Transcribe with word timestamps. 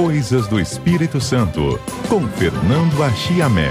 Coisas 0.00 0.46
do 0.46 0.60
Espírito 0.60 1.20
Santo, 1.20 1.76
com 2.08 2.24
Fernando 2.28 3.02
Achiamé. 3.02 3.68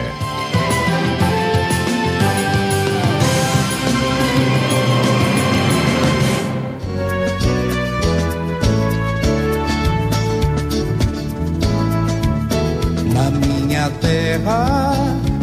Na 13.13 13.31
minha 13.31 13.89
terra 14.01 14.91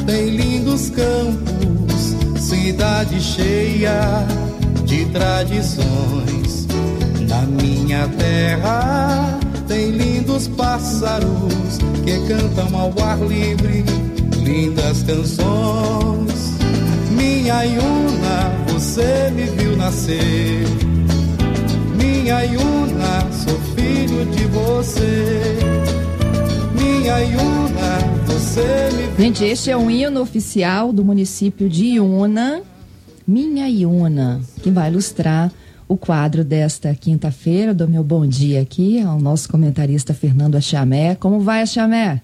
tem 0.04 0.36
lindos 0.36 0.90
campos, 0.90 2.14
cidade 2.38 3.22
cheia 3.22 4.26
de 4.84 5.06
tradições. 5.06 6.66
Na 7.26 7.40
minha 7.40 8.06
terra 8.18 9.40
lindos 10.44 10.48
pássaros 10.48 11.78
que 12.04 12.18
cantam 12.26 12.78
ao 12.78 12.92
ar 13.02 13.18
livre 13.20 13.84
lindas 14.42 15.02
canções. 15.02 16.54
Minha 17.10 17.64
Iuna, 17.64 18.50
você 18.68 19.30
me 19.34 19.44
viu 19.44 19.76
nascer. 19.76 20.66
Minha 21.96 22.44
Iuna, 22.44 23.32
sou 23.32 23.58
filho 23.74 24.26
de 24.26 24.44
você. 24.46 25.56
Minha 26.74 27.18
Iuna, 27.20 27.98
você 28.26 28.90
me 28.96 29.02
viu 29.04 29.16
Gente, 29.18 29.44
este 29.44 29.70
é 29.70 29.76
um 29.76 29.90
hino 29.90 30.20
oficial 30.20 30.92
do 30.92 31.04
município 31.04 31.68
de 31.68 31.86
Iuna, 31.96 32.62
Minha 33.26 33.68
Iuna, 33.68 34.40
que 34.62 34.70
vai 34.70 34.90
ilustrar 34.90 35.50
o 35.88 35.96
quadro 35.96 36.44
desta 36.44 36.94
quinta-feira. 36.94 37.74
Do 37.74 37.88
meu 37.88 38.02
bom 38.02 38.26
dia 38.26 38.60
aqui 38.60 39.00
ao 39.00 39.18
nosso 39.18 39.50
comentarista 39.50 40.14
Fernando 40.14 40.56
Achamé. 40.56 41.14
Como 41.14 41.40
vai, 41.40 41.62
Achamé? 41.62 42.22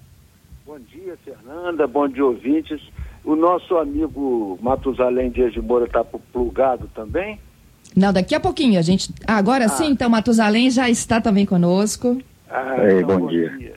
Bom 0.65 0.79
dia, 0.79 1.17
Fernanda. 1.23 1.87
Bom 1.87 2.07
dia, 2.07 2.25
ouvintes. 2.25 2.81
O 3.23 3.35
nosso 3.35 3.77
amigo 3.77 4.57
Matusalém 4.61 5.29
Dias 5.29 5.53
de 5.53 5.61
Moura 5.61 5.85
está 5.85 6.03
plugado 6.03 6.89
também? 6.95 7.39
Não, 7.95 8.11
daqui 8.11 8.33
a 8.33 8.39
pouquinho 8.39 8.79
a 8.79 8.81
gente. 8.81 9.13
Ah, 9.27 9.37
agora 9.37 9.67
sim, 9.67 9.89
então 9.89 10.09
Matusalém 10.09 10.69
já 10.69 10.89
está 10.89 11.19
também 11.21 11.45
conosco. 11.45 12.21
Ah, 12.49 12.77
Ei, 12.79 13.01
então, 13.01 13.19
bom 13.19 13.27
dia. 13.27 13.73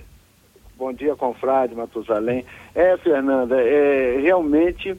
Bom 0.79 0.93
dia, 0.93 1.15
confrade 1.15 1.75
Matusalém. 1.75 2.45
É, 2.75 2.97
Fernanda, 2.98 3.61
é, 3.61 4.19
realmente 4.21 4.97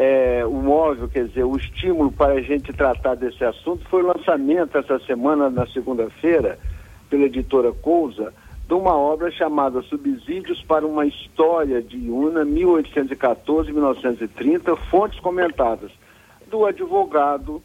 é, 0.00 0.46
o 0.46 0.52
móvel, 0.52 1.08
quer 1.08 1.24
dizer, 1.24 1.42
o 1.42 1.56
estímulo 1.56 2.12
para 2.12 2.34
a 2.34 2.40
gente 2.40 2.72
tratar 2.72 3.16
desse 3.16 3.44
assunto 3.44 3.84
foi 3.88 4.04
o 4.04 4.06
lançamento 4.06 4.78
essa 4.78 4.96
semana, 5.00 5.50
na 5.50 5.66
segunda-feira, 5.66 6.56
pela 7.10 7.24
editora 7.24 7.72
Cousa, 7.72 8.32
de 8.68 8.74
uma 8.74 8.96
obra 8.96 9.28
chamada 9.32 9.82
Subsídios 9.82 10.62
para 10.62 10.86
uma 10.86 11.04
História 11.04 11.82
de 11.82 11.96
Iuna, 11.96 12.44
1814-1930, 12.44 14.76
fontes 14.88 15.18
comentadas, 15.18 15.90
do 16.48 16.64
advogado, 16.64 17.60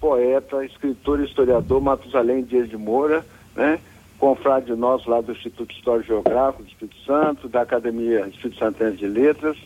poeta, 0.00 0.64
escritor 0.64 1.20
e 1.20 1.26
historiador 1.26 1.80
Matusalém 1.80 2.42
Dias 2.42 2.68
de 2.68 2.76
Moura, 2.76 3.24
né? 3.54 3.78
confrade 4.18 4.74
nosso 4.74 5.08
lá 5.08 5.20
do 5.20 5.30
Instituto 5.30 5.72
Histórico 5.72 6.08
Geográfico 6.08 6.64
do 6.64 6.68
Espírito 6.68 6.96
Santo, 7.06 7.48
da 7.48 7.62
Academia 7.62 8.26
Espírito 8.26 8.58
Santense 8.58 8.96
de 8.96 9.06
Letras, 9.06 9.56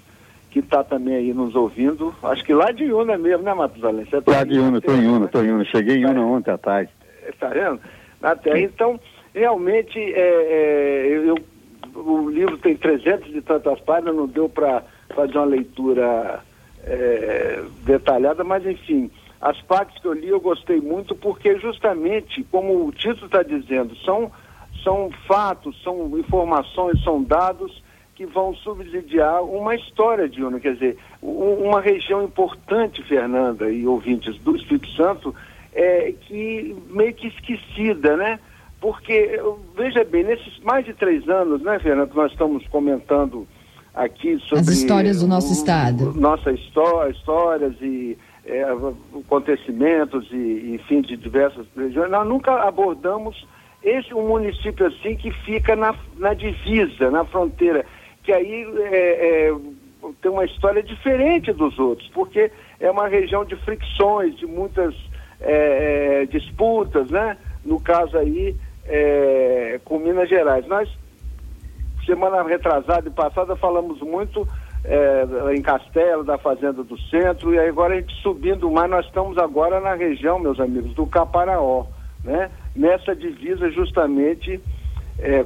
que 0.57 0.61
está 0.61 0.83
também 0.83 1.15
aí 1.15 1.35
nos 1.35 1.55
ouvindo, 1.55 2.15
acho 2.23 2.43
que 2.43 2.55
lá 2.55 2.73
de 2.73 2.85
Iuna 2.85 3.19
mesmo, 3.19 3.43
né, 3.45 3.53
Matusalém? 3.53 4.07
Tá 4.07 4.23
Lá 4.27 4.43
de 4.43 4.59
na 4.59 4.67
Una, 4.69 4.81
tô 4.81 4.87
terra, 4.87 5.03
em 5.03 5.07
Una, 5.07 5.19
né? 5.19 5.29
tô 5.31 5.43
em 5.43 5.53
Una. 5.53 5.65
Cheguei 5.67 5.97
em 5.99 6.07
Una 6.07 6.25
ontem 6.25 6.51
à 6.51 6.57
tarde. 6.57 6.91
Está 7.29 7.49
vendo? 7.49 7.79
Na 8.23 8.35
Terra. 8.35 8.59
Então, 8.61 8.99
realmente, 9.35 9.99
é, 9.99 10.15
é, 10.19 11.09
eu, 11.11 11.27
eu- 11.27 11.37
o 12.01 12.31
livro 12.31 12.57
tem 12.57 12.75
300 12.75 13.35
e 13.37 13.43
tantas 13.43 13.79
páginas, 13.81 14.17
não 14.17 14.27
deu 14.27 14.49
para 14.49 14.83
fazer 15.15 15.37
uma 15.37 15.45
leitura 15.45 16.41
é, 16.87 17.63
detalhada, 17.85 18.43
mas 18.43 18.65
enfim, 18.65 19.11
as 19.43 19.61
partes 19.61 20.01
que 20.01 20.09
eu 20.09 20.15
li 20.15 20.29
eu 20.29 20.41
gostei 20.41 20.81
muito 20.81 21.15
porque 21.15 21.59
justamente, 21.59 22.43
como 22.45 22.87
o 22.87 22.93
título 22.93 23.27
está 23.27 23.43
dizendo, 23.43 23.95
são, 23.97 24.33
são 24.83 25.11
fatos, 25.27 25.77
são 25.83 26.19
informações, 26.19 27.03
são 27.05 27.23
dados 27.23 27.83
que 28.17 28.25
vão 28.27 28.55
subsidiar 28.55 29.45
uma 29.45 29.75
história 29.75 30.27
de 30.27 30.43
Una, 30.43 30.59
quer 30.59 30.73
dizer, 30.73 30.97
uma 31.23 31.81
região 31.81 32.25
importante, 32.25 33.03
Fernanda 33.03 33.71
e 33.71 33.87
ouvintes 33.87 34.39
do 34.39 34.57
Espírito 34.57 34.89
Santo, 34.93 35.35
é, 35.75 36.15
que 36.23 36.75
meio 36.89 37.13
que 37.13 37.29
esquecida, 37.29 38.17
né? 38.17 38.41
Porque, 38.81 39.39
veja 39.77 40.03
bem, 40.03 40.25
nesses 40.25 40.59
mais 40.61 40.87
de 40.87 40.95
três 40.95 41.29
anos, 41.29 41.61
né, 41.63 41.79
Fernando, 41.79 42.15
nós 42.15 42.33
estamos 42.33 42.67
comentando 42.69 43.47
aqui 43.95 44.39
sobre... 44.41 44.61
As 44.61 44.69
histórias 44.69 45.21
do 45.21 45.29
nosso 45.29 45.51
o- 45.51 45.53
estado. 45.53 46.15
Nossa 46.15 46.51
história, 46.53 47.11
histórias 47.11 47.75
e 47.83 48.17
é, 48.47 48.63
acontecimentos 49.27 50.27
e, 50.33 50.73
enfim, 50.75 51.03
de 51.03 51.17
diversas 51.17 51.67
regiões, 51.77 52.11
nós 52.11 52.27
nunca 52.27 52.63
abordamos 52.63 53.47
esse 53.83 54.15
um 54.15 54.27
município 54.27 54.87
assim 54.87 55.17
que 55.17 55.31
fica 55.31 55.77
na, 55.77 55.95
na 56.17 56.33
divisa, 56.33 57.11
na 57.11 57.25
fronteira, 57.25 57.85
que 58.27 58.33
aí 58.33 58.67
é, 58.77 59.49
é, 59.49 59.57
tem 60.21 60.31
uma 60.33 60.45
história 60.45 60.83
diferente 60.83 61.53
dos 61.53 61.79
outros, 61.79 62.09
porque 62.09 62.51
é 62.81 62.91
uma 62.91 63.07
região 63.07 63.45
de 63.45 63.55
fricções, 63.55 64.35
de 64.37 64.45
muitas 64.45 64.93
é, 65.41 66.23
é, 66.23 66.27
disputas, 66.27 67.09
né? 67.09 67.37
No 67.65 67.81
caso 67.81 68.19
aí, 68.19 68.57
é, 68.85 69.79
com 69.85 70.01
Minas 70.01 70.29
Gerais. 70.29 70.67
Nós, 70.67 70.89
semana 72.05 72.43
retrasada 72.43 73.09
e 73.09 73.13
passada, 73.13 73.55
falamos 73.55 74.01
muito 74.01 74.47
é, 74.85 75.55
em 75.55 75.63
Castelo, 75.63 76.25
da 76.25 76.37
Fazenda 76.37 76.83
do 76.83 76.99
Centro, 77.03 77.55
e 77.55 77.61
agora 77.61 77.95
a 77.95 78.01
gente 78.01 78.21
subindo 78.23 78.69
mais, 78.69 78.91
nós 78.91 79.07
estamos 79.07 79.39
agora 79.39 79.81
na 79.81 79.95
região, 79.95 80.41
meus 80.41 80.59
amigos, 80.59 80.93
do 80.95 81.07
Caparaó, 81.07 81.87
né? 82.25 82.51
Nessa 82.75 83.15
divisa 83.15 83.71
justamente 83.71 84.61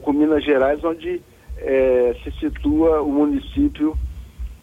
com 0.03 0.13
Minas 0.13 0.43
Gerais, 0.43 0.83
onde 0.83 1.23
é, 1.61 2.15
se 2.23 2.31
situa 2.39 3.03
o 3.03 3.11
município 3.11 3.97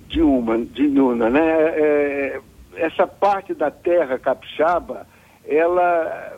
de 0.07 0.21
uma, 0.21 0.57
de 0.57 0.83
Iuna, 0.85 1.29
né? 1.29 1.41
É, 1.45 2.39
essa 2.75 3.05
parte 3.07 3.53
da 3.53 3.69
terra 3.71 4.17
capixaba, 4.19 5.05
ela 5.47 6.37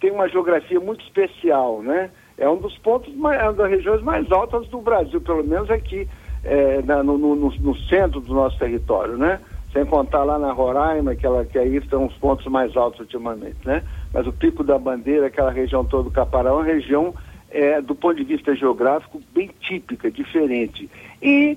tem 0.00 0.10
uma 0.10 0.28
geografia 0.28 0.80
muito 0.80 1.04
especial, 1.04 1.82
né? 1.82 2.10
É 2.36 2.48
um 2.48 2.56
dos 2.56 2.76
pontos, 2.78 3.14
mais, 3.14 3.40
é 3.40 3.44
uma 3.44 3.52
das 3.52 3.70
regiões 3.70 4.02
mais 4.02 4.30
altas 4.32 4.66
do 4.68 4.80
Brasil, 4.80 5.20
pelo 5.20 5.44
menos 5.44 5.70
aqui 5.70 6.08
é, 6.42 6.82
na- 6.82 7.02
no, 7.02 7.16
no- 7.16 7.34
no- 7.34 7.54
no 7.58 7.76
centro 7.88 8.20
do 8.20 8.34
nosso 8.34 8.58
território, 8.58 9.16
né? 9.16 9.40
Sem 9.72 9.84
contar 9.86 10.24
lá 10.24 10.38
na 10.38 10.52
Roraima, 10.52 11.14
que, 11.14 11.24
ela, 11.26 11.44
que 11.44 11.58
aí 11.58 11.76
estão 11.76 12.04
os 12.06 12.14
pontos 12.14 12.46
mais 12.46 12.76
altos 12.76 13.00
ultimamente, 13.00 13.56
né? 13.64 13.82
Mas 14.12 14.26
o 14.26 14.32
Pico 14.32 14.62
da 14.62 14.78
Bandeira, 14.78 15.26
aquela 15.26 15.50
região 15.50 15.84
toda 15.84 16.04
do 16.04 16.10
Capará, 16.10 16.50
é 16.50 16.52
uma 16.52 16.62
região, 16.64 17.14
é, 17.54 17.80
do 17.80 17.94
ponto 17.94 18.16
de 18.16 18.24
vista 18.24 18.54
geográfico, 18.56 19.22
bem 19.32 19.48
típica, 19.60 20.10
diferente. 20.10 20.90
E 21.22 21.56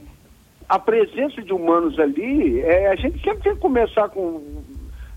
a 0.69 0.78
presença 0.78 1.41
de 1.41 1.52
humanos 1.52 2.00
ali, 2.00 2.62
é, 2.62 2.91
a 2.91 2.96
gente 2.96 3.19
sempre 3.24 3.41
tem 3.41 3.56
que 3.56 3.59
começar 3.59 4.08
com, 4.09 4.62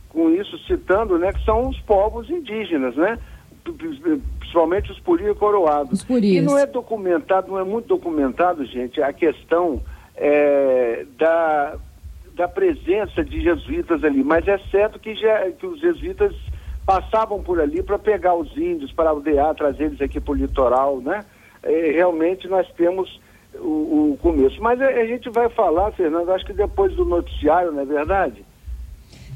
com 0.08 0.30
isso 0.30 0.58
citando, 0.66 1.18
né, 1.18 1.34
que 1.34 1.44
são 1.44 1.68
os 1.68 1.78
povos 1.80 2.30
indígenas, 2.30 2.96
né? 2.96 3.18
Principalmente 3.62 4.90
os 4.90 4.98
puri 5.00 5.26
e 5.26 5.34
coroados. 5.34 6.00
Os 6.00 6.04
puris. 6.04 6.36
E 6.36 6.40
não 6.40 6.58
é 6.58 6.64
documentado, 6.64 7.52
não 7.52 7.58
é 7.58 7.64
muito 7.64 7.86
documentado, 7.86 8.64
gente, 8.64 9.02
a 9.02 9.12
questão 9.12 9.82
é, 10.16 11.04
da, 11.18 11.76
da 12.34 12.48
presença 12.48 13.22
de 13.22 13.42
jesuítas 13.42 14.02
ali. 14.02 14.24
Mas 14.24 14.48
é 14.48 14.58
certo 14.70 14.98
que, 14.98 15.14
já, 15.14 15.50
que 15.50 15.66
os 15.66 15.78
jesuítas 15.78 16.34
passavam 16.90 17.40
por 17.40 17.60
ali 17.60 17.84
para 17.84 17.96
pegar 18.00 18.34
os 18.34 18.56
índios, 18.56 18.90
para 18.90 19.10
aldear, 19.10 19.54
trazer 19.54 19.84
eles 19.84 20.00
aqui 20.00 20.18
para 20.20 20.32
o 20.32 20.34
litoral, 20.34 21.00
né? 21.00 21.24
É, 21.62 21.92
realmente 21.92 22.48
nós 22.48 22.66
temos 22.76 23.20
o, 23.54 24.12
o 24.14 24.18
começo. 24.20 24.60
Mas 24.60 24.80
a, 24.80 24.86
a 24.88 25.06
gente 25.06 25.30
vai 25.30 25.48
falar, 25.50 25.92
Fernando, 25.92 26.32
acho 26.32 26.44
que 26.44 26.52
depois 26.52 26.92
do 26.96 27.04
noticiário, 27.04 27.70
não 27.70 27.82
é 27.82 27.84
verdade? 27.84 28.44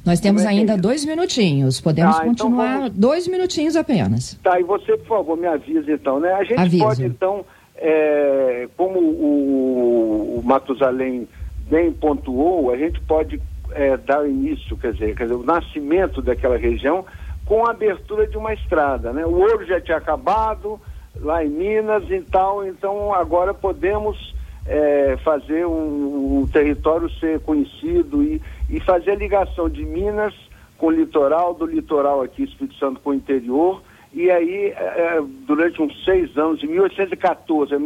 Nós 0.04 0.18
temos 0.18 0.42
é 0.42 0.46
é 0.46 0.48
ainda 0.48 0.72
isso? 0.72 0.82
dois 0.82 1.04
minutinhos. 1.04 1.80
Podemos 1.80 2.16
Ah, 2.16 2.26
então 2.26 2.48
continuar 2.48 2.78
vamos- 2.78 2.90
dois 2.90 3.28
minutinhos 3.28 3.76
apenas. 3.76 4.34
Tá, 4.42 4.58
e 4.58 4.64
você, 4.64 4.96
por 4.96 5.06
favor, 5.06 5.36
me 5.36 5.46
avisa 5.46 5.92
então, 5.92 6.18
né? 6.18 6.32
A 6.32 6.42
gente 6.42 6.58
Aviso. 6.58 6.84
pode, 6.84 7.04
então, 7.04 7.44
é, 7.76 8.68
como 8.76 8.98
o, 8.98 10.40
o 10.40 10.42
Matusalém 10.44 11.28
bem 11.70 11.92
pontuou, 11.92 12.72
a 12.72 12.76
gente 12.76 13.00
pode 13.02 13.40
é, 13.70 13.96
dar 13.96 14.28
início, 14.28 14.76
quer 14.76 14.92
dizer, 14.92 15.14
quer 15.16 15.24
dizer, 15.24 15.36
o 15.36 15.44
nascimento 15.44 16.20
daquela 16.20 16.56
região 16.58 17.04
com 17.44 17.66
a 17.66 17.70
abertura 17.70 18.26
de 18.26 18.36
uma 18.36 18.54
estrada, 18.54 19.12
né? 19.12 19.24
O 19.24 19.38
ouro 19.38 19.64
já 19.66 19.80
tinha 19.80 19.96
acabado 19.96 20.80
lá 21.20 21.44
em 21.44 21.48
Minas 21.48 22.04
e 22.10 22.20
tal, 22.20 22.66
então 22.66 23.12
agora 23.14 23.52
podemos 23.52 24.34
é, 24.66 25.16
fazer 25.22 25.66
um, 25.66 26.40
um 26.40 26.46
território 26.46 27.08
ser 27.20 27.40
conhecido 27.40 28.22
e, 28.22 28.40
e 28.70 28.80
fazer 28.80 29.12
a 29.12 29.16
ligação 29.16 29.68
de 29.68 29.84
Minas 29.84 30.34
com 30.78 30.86
o 30.86 30.90
litoral, 30.90 31.54
do 31.54 31.66
litoral 31.66 32.22
aqui, 32.22 32.44
Espírito 32.44 32.76
Santo, 32.76 33.00
com 33.00 33.10
o 33.10 33.14
interior, 33.14 33.82
E 34.12 34.30
aí, 34.30 34.72
é, 34.76 35.20
durante 35.46 35.82
uns 35.82 36.04
seis 36.04 36.36
anos, 36.36 36.60
de 36.60 36.66
1814 36.66 37.74
a 37.74 37.78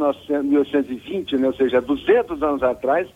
1820, 0.43 1.37
né, 1.37 1.47
ou 1.47 1.55
seja, 1.55 1.81
200 1.81 2.43
anos 2.43 2.63
atrás, 2.63 3.09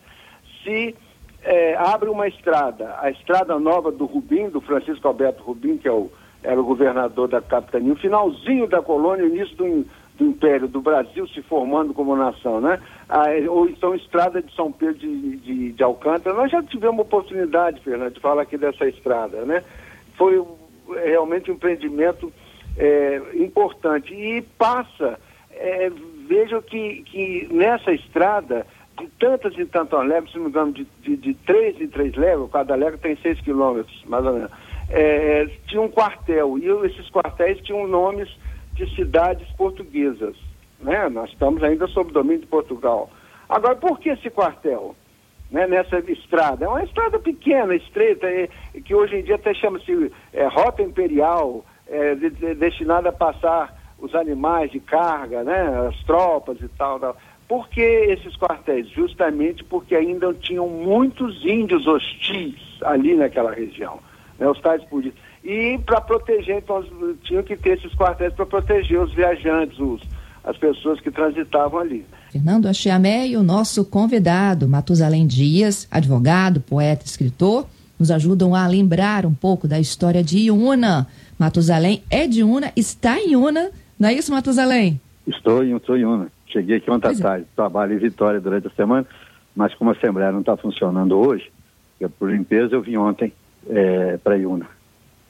se 0.63 0.95
é, 1.43 1.75
abre 1.75 2.09
uma 2.09 2.27
estrada, 2.27 2.95
a 2.99 3.11
Estrada 3.11 3.59
Nova 3.59 3.91
do 3.91 4.05
Rubim, 4.05 4.49
do 4.49 4.61
Francisco 4.61 5.07
Alberto 5.07 5.43
Rubim, 5.43 5.77
que 5.77 5.87
é 5.87 5.91
o, 5.91 6.09
era 6.43 6.59
o 6.59 6.63
governador 6.63 7.27
da 7.27 7.41
capitania, 7.41 7.93
o 7.93 7.97
finalzinho 7.97 8.67
da 8.67 8.81
colônia, 8.81 9.25
início 9.25 9.55
do, 9.55 9.85
do 10.17 10.25
Império 10.25 10.67
do 10.67 10.81
Brasil 10.81 11.27
se 11.27 11.41
formando 11.41 11.93
como 11.93 12.15
nação, 12.15 12.59
né? 12.59 12.79
Ah, 13.09 13.25
ou 13.49 13.67
então 13.67 13.95
Estrada 13.95 14.41
de 14.41 14.53
São 14.55 14.71
Pedro 14.71 14.95
de, 14.95 15.37
de, 15.37 15.71
de, 15.71 15.83
Alcântara. 15.83 16.35
Nós 16.35 16.51
já 16.51 16.61
tivemos 16.61 16.99
oportunidade, 16.99 17.79
Fernando, 17.81 18.13
de 18.13 18.19
falar 18.19 18.43
aqui 18.43 18.57
dessa 18.57 18.85
estrada, 18.87 19.45
né? 19.45 19.63
Foi 20.17 20.43
realmente 21.05 21.49
um 21.49 21.55
empreendimento 21.55 22.31
é, 22.77 23.21
importante 23.35 24.13
e 24.13 24.41
passa, 24.57 25.19
é, 25.51 25.91
vejo 26.27 26.61
que, 26.61 27.03
que 27.03 27.47
nessa 27.51 27.91
estrada 27.91 28.65
de 28.99 29.07
tantas 29.19 29.57
e 29.57 29.65
tantas 29.65 30.05
léguas, 30.05 30.31
se 30.31 30.37
não 30.37 30.45
me 30.45 30.49
engano, 30.49 30.71
de, 30.71 30.87
de, 31.01 31.15
de 31.15 31.33
três 31.33 31.79
em 31.81 31.87
três 31.87 32.15
léguas, 32.15 32.51
cada 32.51 32.75
légua 32.75 32.97
tem 32.97 33.15
seis 33.17 33.39
quilômetros, 33.41 34.03
mais 34.05 34.25
ou 34.25 34.33
menos, 34.33 34.51
é, 34.89 35.45
tinha 35.67 35.81
um 35.81 35.89
quartel, 35.89 36.57
e 36.57 36.67
esses 36.87 37.09
quartéis 37.09 37.59
tinham 37.61 37.87
nomes 37.87 38.29
de 38.73 38.93
cidades 38.95 39.47
portuguesas, 39.51 40.35
né? 40.79 41.07
Nós 41.09 41.29
estamos 41.29 41.63
ainda 41.63 41.87
sob 41.87 42.11
domínio 42.11 42.41
de 42.41 42.47
Portugal. 42.47 43.09
Agora, 43.47 43.75
por 43.75 43.99
que 43.99 44.09
esse 44.09 44.29
quartel? 44.29 44.95
Né, 45.51 45.67
nessa 45.67 45.99
estrada. 46.11 46.65
É 46.65 46.67
uma 46.67 46.83
estrada 46.83 47.19
pequena, 47.19 47.75
estreita, 47.75 48.25
é, 48.25 48.49
que 48.83 48.95
hoje 48.95 49.17
em 49.17 49.23
dia 49.23 49.35
até 49.35 49.53
chama-se 49.53 50.11
é, 50.33 50.47
Rota 50.47 50.81
Imperial, 50.81 51.63
é, 51.87 52.15
de, 52.15 52.31
de, 52.31 52.55
destinada 52.55 53.09
a 53.09 53.13
passar 53.13 53.77
os 53.99 54.15
animais 54.15 54.71
de 54.71 54.79
carga, 54.79 55.43
né, 55.43 55.87
as 55.87 56.03
tropas 56.05 56.59
e 56.59 56.67
tal, 56.69 56.99
tal. 56.99 57.15
Por 57.47 57.69
que 57.69 57.81
esses 57.81 58.35
quartéis? 58.35 58.89
Justamente 58.89 59.63
porque 59.63 59.95
ainda 59.95 60.33
tinham 60.33 60.67
muitos 60.67 61.45
índios 61.45 61.85
hostis 61.85 62.55
ali 62.81 63.15
naquela 63.15 63.51
região, 63.51 63.99
né, 64.39 64.47
os 64.47 64.59
tais 64.61 64.83
políticos. 64.85 65.21
E 65.43 65.77
para 65.85 65.99
proteger, 65.99 66.57
então, 66.57 66.83
tinham 67.23 67.43
que 67.43 67.57
ter 67.57 67.77
esses 67.77 67.93
quartéis 67.93 68.33
para 68.33 68.45
proteger 68.45 68.99
os 68.99 69.13
viajantes, 69.13 69.77
os, 69.79 70.01
as 70.43 70.57
pessoas 70.57 70.99
que 70.99 71.11
transitavam 71.11 71.79
ali. 71.79 72.05
Fernando 72.31 72.67
Achiamé 72.67 73.27
e 73.27 73.37
o 73.37 73.43
nosso 73.43 73.85
convidado, 73.85 74.67
Matusalém 74.67 75.27
Dias, 75.27 75.87
advogado, 75.91 76.61
poeta, 76.61 77.05
escritor, 77.05 77.67
nos 77.99 78.09
ajudam 78.09 78.55
a 78.55 78.65
lembrar 78.67 79.25
um 79.25 79.33
pouco 79.33 79.67
da 79.67 79.79
história 79.79 80.23
de 80.23 80.39
Iuna. 80.39 81.07
Matusalém 81.37 82.03
é 82.09 82.25
de 82.25 82.39
Iuna, 82.39 82.71
está 82.75 83.19
em 83.19 83.31
Iuna, 83.31 83.69
não 83.99 84.09
é 84.09 84.13
isso, 84.13 84.31
Matusalém? 84.31 84.99
Estou 85.27 85.63
em, 85.63 85.75
estou 85.75 85.97
em 85.97 86.01
Iuna. 86.01 86.27
Cheguei 86.47 86.77
aqui 86.77 86.89
ontem 86.89 87.07
à 87.07 87.11
é. 87.11 87.15
tarde, 87.15 87.45
trabalho 87.55 87.93
em 87.93 87.97
Vitória 87.97 88.39
durante 88.39 88.67
a 88.67 88.71
semana, 88.71 89.05
mas 89.55 89.73
como 89.75 89.89
a 89.89 89.93
Assembleia 89.93 90.31
não 90.31 90.39
está 90.39 90.55
funcionando 90.55 91.17
hoje, 91.17 91.51
por 92.19 92.31
limpeza, 92.31 92.75
eu 92.75 92.81
vim 92.81 92.97
ontem 92.97 93.31
é, 93.69 94.17
para 94.17 94.37
Iuna. 94.37 94.67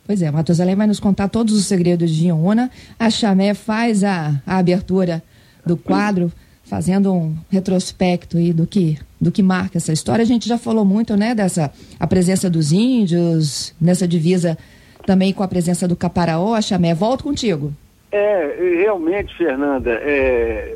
Pois 0.05 0.21
é, 0.21 0.29
Matusalém 0.29 0.75
vai 0.75 0.87
nos 0.87 0.99
contar 0.99 1.29
todos 1.29 1.53
os 1.53 1.65
segredos 1.65 2.11
de 2.11 2.27
Iuna. 2.27 2.69
A 2.99 3.09
Chamé 3.09 3.53
faz 3.53 4.03
a, 4.03 4.41
a 4.45 4.57
abertura 4.57 5.23
do 5.65 5.77
quadro, 5.77 6.31
fazendo 6.65 7.13
um 7.13 7.35
retrospecto 7.49 8.37
aí 8.37 8.51
do 8.51 8.67
que, 8.67 8.97
do 9.19 9.31
que 9.31 9.41
marca 9.41 9.77
essa 9.77 9.93
história. 9.93 10.23
A 10.23 10.25
gente 10.25 10.47
já 10.47 10.57
falou 10.57 10.83
muito, 10.83 11.15
né, 11.15 11.33
dessa 11.33 11.71
a 11.99 12.05
presença 12.05 12.49
dos 12.49 12.71
índios, 12.71 13.73
nessa 13.79 14.07
divisa 14.07 14.57
também 15.05 15.33
com 15.33 15.43
a 15.43 15.47
presença 15.47 15.87
do 15.87 15.95
Caparaó. 15.95 16.53
A 16.53 16.61
Chamé, 16.61 16.93
volto 16.93 17.23
contigo. 17.23 17.73
É, 18.11 18.77
realmente, 18.81 19.35
Fernanda, 19.37 19.91
é, 19.91 20.75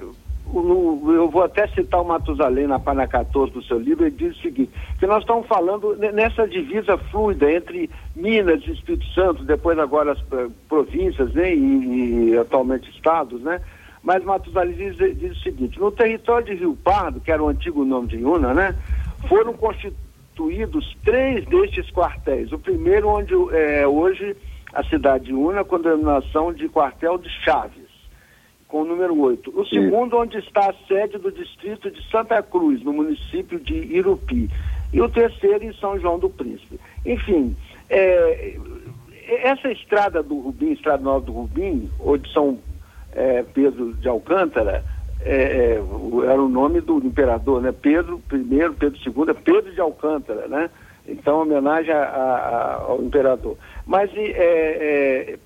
eu 0.54 1.30
vou 1.30 1.44
até 1.44 1.68
citar 1.68 2.02
o 2.02 2.06
Matusalém 2.06 2.68
na 2.68 2.80
página 2.80 3.08
14 3.08 3.52
do 3.52 3.64
seu 3.64 3.80
livro, 3.80 4.06
ele 4.06 4.16
diz 4.16 4.38
o 4.38 4.42
seguinte, 4.42 4.72
que 5.00 5.06
nós 5.06 5.22
estamos 5.22 5.46
falando 5.48 5.96
nessa 5.96 6.48
divisa 6.48 6.98
fluida 6.98 7.52
entre 7.52 7.90
Minas 8.16 8.62
e 8.66 8.72
Espírito 8.72 9.06
Santo, 9.14 9.44
depois 9.44 9.78
agora 9.78 10.14
as 10.14 10.20
uh, 10.20 10.52
províncias 10.70 11.34
né, 11.34 11.54
e, 11.54 12.32
e, 12.32 12.38
atualmente 12.38 12.90
estados, 12.90 13.42
né? 13.42 13.62
Mas 14.02 14.24
Matusalém 14.24 14.74
diz, 14.74 15.18
diz, 15.18 15.38
o 15.38 15.42
seguinte, 15.42 15.80
no 15.80 15.92
território 15.92 16.46
de 16.46 16.56
Rio 16.56 16.78
Pardo, 16.82 17.20
que 17.20 17.32
era 17.32 17.44
o 17.44 17.50
antigo 17.50 17.84
nome 17.84 18.08
de 18.08 18.18
Iuna, 18.18 18.54
né? 18.54 18.76
Foram 19.28 19.54
constituídos 19.54 20.96
três 21.04 21.46
destes 21.46 21.92
quartéis. 21.92 22.52
O 22.54 22.60
primeiro 22.60 23.10
onde 23.10 23.34
é 23.54 23.86
hoje 23.86 24.36
a 24.74 24.84
cidade 24.84 25.26
de 25.26 25.32
Iuna, 25.32 25.66
com 25.66 25.80
denominação 25.80 26.54
de 26.54 26.70
quartel 26.70 27.18
de 27.18 27.30
Chaves 27.44 27.87
com 28.68 28.82
o 28.82 28.86
número 28.86 29.18
8. 29.18 29.60
O 29.60 29.66
segundo, 29.66 30.18
onde 30.18 30.38
está 30.38 30.70
a 30.70 30.88
sede 30.88 31.18
do 31.18 31.32
distrito 31.32 31.90
de 31.90 32.04
Santa 32.10 32.42
Cruz, 32.44 32.84
no 32.84 32.94
município 32.94 33.60
de 33.60 33.74
Irupi. 33.74 34.50
E 34.92 35.02
o 35.02 35.10
terceiro, 35.10 35.64
em 35.64 35.74
São 35.74 36.00
João 36.00 36.20
do 36.20 36.30
Príncipe. 36.30 36.80
Enfim, 37.06 37.56
é, 37.90 38.58
essa 39.44 39.72
estrada 39.72 40.22
do 40.22 40.40
Rubim, 40.40 40.72
Estrada 40.72 41.04
Nova 41.04 41.26
do 41.26 41.32
Rubim, 41.32 41.90
ou 42.00 42.18
de 42.18 42.32
São 42.32 42.58
é, 43.14 43.44
Pedro 43.54 43.94
de 43.94 44.08
Alcântara, 44.08 44.84
é, 45.22 45.34
é 45.34 45.82
era 46.30 46.42
o 46.42 46.50
nome 46.50 46.82
do 46.82 46.98
imperador, 47.00 47.62
né? 47.62 47.72
Pedro 47.72 48.22
I, 48.32 48.76
Pedro 48.78 48.98
II, 49.06 49.30
é 49.30 49.34
Pedro 49.34 49.74
de 49.74 49.82
Alcântara, 49.82 50.48
né? 50.48 50.70
Então, 51.08 51.42
homenagem 51.42 51.94
a, 51.94 52.04
a, 52.04 52.74
ao 52.88 53.02
imperador. 53.02 53.58
Mas 53.86 54.12
é, 54.16 55.34
é 55.34 55.40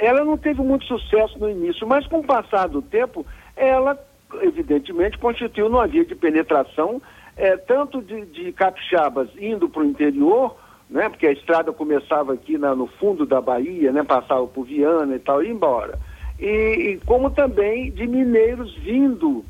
ela 0.00 0.24
não 0.24 0.36
teve 0.36 0.62
muito 0.62 0.84
sucesso 0.84 1.38
no 1.38 1.48
início, 1.48 1.86
mas 1.86 2.06
com 2.06 2.18
o 2.18 2.24
passar 2.24 2.68
do 2.68 2.82
tempo, 2.82 3.24
ela, 3.56 3.98
evidentemente, 4.42 5.18
constituiu 5.18 5.66
uma 5.66 5.86
via 5.86 6.04
de 6.04 6.14
penetração, 6.14 7.00
é, 7.36 7.56
tanto 7.56 8.02
de, 8.02 8.26
de 8.26 8.52
capixabas 8.52 9.28
indo 9.38 9.68
para 9.68 9.82
o 9.82 9.86
interior, 9.86 10.56
né, 10.90 11.08
porque 11.08 11.26
a 11.26 11.32
estrada 11.32 11.72
começava 11.72 12.32
aqui 12.32 12.58
na, 12.58 12.74
no 12.74 12.86
fundo 12.86 13.26
da 13.26 13.40
Bahia, 13.40 13.92
né, 13.92 14.02
passava 14.02 14.46
por 14.46 14.64
Viana 14.64 15.16
e 15.16 15.18
tal, 15.18 15.42
e 15.42 15.48
embora. 15.48 15.98
E, 16.38 16.46
e 16.46 17.00
como 17.04 17.30
também 17.30 17.90
de 17.90 18.06
mineiros 18.06 18.74
vindo 18.76 19.44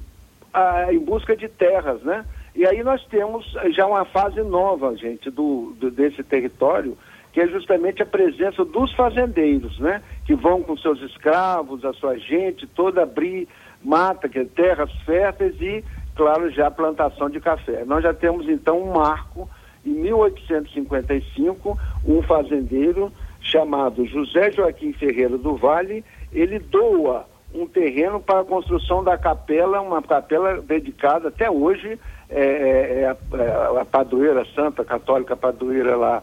a, 0.53 0.93
em 0.93 0.99
busca 0.99 1.37
de 1.37 1.49
terras, 1.49 2.03
né? 2.03 2.25
E 2.55 2.67
aí 2.67 2.83
nós 2.83 3.05
temos 3.07 3.47
já 3.71 3.87
uma 3.87 4.05
fase 4.05 4.43
nova, 4.43 4.97
gente, 4.97 5.31
do, 5.31 5.75
do 5.79 5.91
desse 5.91 6.25
território, 6.25 6.97
que 7.33 7.41
é 7.41 7.47
justamente 7.47 8.03
a 8.03 8.07
presença 8.07 8.65
dos 8.65 8.93
fazendeiros, 8.95 9.79
né? 9.79 10.03
Que 10.25 10.35
vão 10.35 10.63
com 10.63 10.77
seus 10.77 11.01
escravos, 11.03 11.85
a 11.85 11.93
sua 11.93 12.19
gente, 12.19 12.67
toda 12.67 13.03
abrir 13.03 13.49
mata, 13.83 14.29
que 14.29 14.39
é 14.39 14.45
terras 14.45 14.91
férteis 15.05 15.61
e, 15.61 15.85
claro, 16.15 16.51
já 16.51 16.67
a 16.67 16.71
plantação 16.71 17.29
de 17.31 17.41
café. 17.41 17.85
Nós 17.85 18.03
já 18.03 18.13
temos 18.13 18.49
então 18.49 18.81
um 18.81 18.93
marco 18.93 19.49
em 19.85 19.91
1855, 19.91 21.79
um 22.07 22.23
fazendeiro 22.23 23.13
chamado 23.41 24.05
José 24.07 24.51
Joaquim 24.51 24.93
Ferreira 24.93 25.39
do 25.39 25.57
Vale, 25.57 26.05
ele 26.33 26.59
doa 26.59 27.27
um 27.55 27.67
terreno 27.67 28.21
para 28.21 28.41
a 28.41 28.45
construção 28.45 29.03
da 29.03 29.17
capela, 29.17 29.81
uma 29.81 30.03
capela 30.03 30.61
dedicada 30.61 31.29
até 31.29 31.51
hoje 31.51 31.99
é, 32.29 32.41
é, 32.41 33.01
é 33.01 33.07
a, 33.07 33.77
é 33.77 33.81
a 33.81 33.85
padroeira 33.87 34.45
santa 34.55 34.85
católica 34.85 35.35
padroeira 35.35 35.97
lá 35.97 36.23